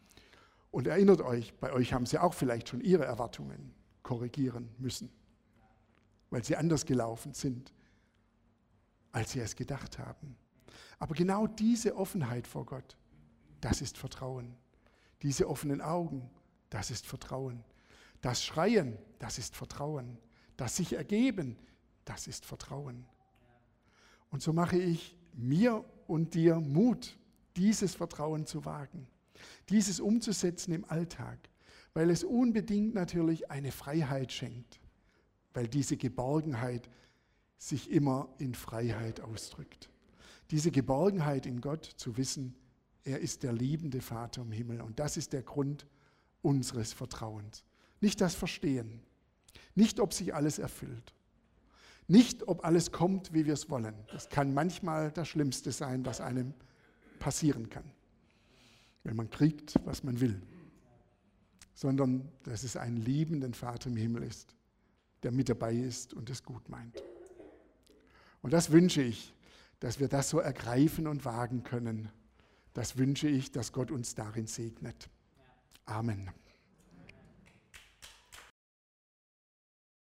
Und 0.72 0.88
erinnert 0.88 1.20
euch, 1.20 1.54
bei 1.60 1.72
euch 1.72 1.92
haben 1.92 2.06
sie 2.06 2.18
auch 2.18 2.34
vielleicht 2.34 2.68
schon 2.68 2.80
ihre 2.80 3.04
Erwartungen 3.04 3.72
korrigieren 4.02 4.70
müssen, 4.78 5.08
weil 6.30 6.44
sie 6.44 6.56
anders 6.56 6.86
gelaufen 6.86 7.34
sind 7.34 7.72
als 9.12 9.32
sie 9.32 9.40
es 9.40 9.56
gedacht 9.56 9.98
haben. 9.98 10.36
Aber 10.98 11.14
genau 11.14 11.46
diese 11.46 11.96
Offenheit 11.96 12.46
vor 12.46 12.66
Gott, 12.66 12.96
das 13.60 13.80
ist 13.80 13.98
Vertrauen. 13.98 14.54
Diese 15.22 15.48
offenen 15.48 15.80
Augen, 15.80 16.30
das 16.70 16.90
ist 16.90 17.06
Vertrauen. 17.06 17.64
Das 18.20 18.44
Schreien, 18.44 18.98
das 19.18 19.38
ist 19.38 19.56
Vertrauen. 19.56 20.18
Das 20.56 20.76
sich 20.76 20.92
ergeben, 20.92 21.56
das 22.04 22.26
ist 22.26 22.44
Vertrauen. 22.46 23.06
Und 24.30 24.42
so 24.42 24.52
mache 24.52 24.78
ich 24.78 25.16
mir 25.32 25.84
und 26.06 26.34
dir 26.34 26.60
Mut, 26.60 27.18
dieses 27.56 27.94
Vertrauen 27.94 28.46
zu 28.46 28.64
wagen, 28.64 29.06
dieses 29.68 30.00
umzusetzen 30.00 30.72
im 30.72 30.84
Alltag, 30.84 31.38
weil 31.94 32.10
es 32.10 32.24
unbedingt 32.24 32.94
natürlich 32.94 33.50
eine 33.50 33.72
Freiheit 33.72 34.32
schenkt, 34.32 34.79
weil 35.54 35.68
diese 35.68 35.96
Geborgenheit 35.96 36.88
sich 37.58 37.90
immer 37.90 38.28
in 38.38 38.54
Freiheit 38.54 39.20
ausdrückt. 39.20 39.90
Diese 40.50 40.70
Geborgenheit 40.70 41.46
in 41.46 41.60
Gott 41.60 41.84
zu 41.84 42.16
wissen, 42.16 42.54
er 43.04 43.20
ist 43.20 43.42
der 43.42 43.52
liebende 43.52 44.00
Vater 44.00 44.42
im 44.42 44.52
Himmel 44.52 44.80
und 44.80 44.98
das 44.98 45.16
ist 45.16 45.32
der 45.32 45.42
Grund 45.42 45.86
unseres 46.42 46.92
Vertrauens. 46.92 47.64
Nicht 48.00 48.20
das 48.20 48.34
Verstehen, 48.34 49.00
nicht 49.74 50.00
ob 50.00 50.12
sich 50.12 50.34
alles 50.34 50.58
erfüllt, 50.58 51.14
nicht 52.08 52.48
ob 52.48 52.64
alles 52.64 52.92
kommt, 52.92 53.32
wie 53.32 53.46
wir 53.46 53.54
es 53.54 53.70
wollen. 53.70 53.94
Das 54.10 54.28
kann 54.28 54.52
manchmal 54.52 55.12
das 55.12 55.28
Schlimmste 55.28 55.70
sein, 55.70 56.04
was 56.04 56.20
einem 56.20 56.54
passieren 57.18 57.68
kann, 57.68 57.84
wenn 59.04 59.16
man 59.16 59.30
kriegt, 59.30 59.74
was 59.84 60.02
man 60.02 60.20
will, 60.20 60.42
sondern 61.74 62.28
dass 62.42 62.64
es 62.64 62.76
einen 62.76 62.96
liebenden 62.96 63.54
Vater 63.54 63.90
im 63.90 63.96
Himmel 63.96 64.24
ist, 64.24 64.56
der 65.22 65.32
mit 65.32 65.48
dabei 65.48 65.74
ist 65.74 66.14
und 66.14 66.30
es 66.30 66.42
gut 66.42 66.68
meint. 66.68 67.02
Und 68.42 68.52
das 68.52 68.70
wünsche 68.70 69.02
ich, 69.02 69.34
dass 69.80 70.00
wir 70.00 70.08
das 70.08 70.30
so 70.30 70.38
ergreifen 70.38 71.06
und 71.06 71.24
wagen 71.24 71.62
können. 71.62 72.10
Das 72.72 72.96
wünsche 72.96 73.28
ich, 73.28 73.50
dass 73.50 73.72
Gott 73.72 73.90
uns 73.90 74.14
darin 74.14 74.46
segnet. 74.46 75.10
Amen. 75.86 76.30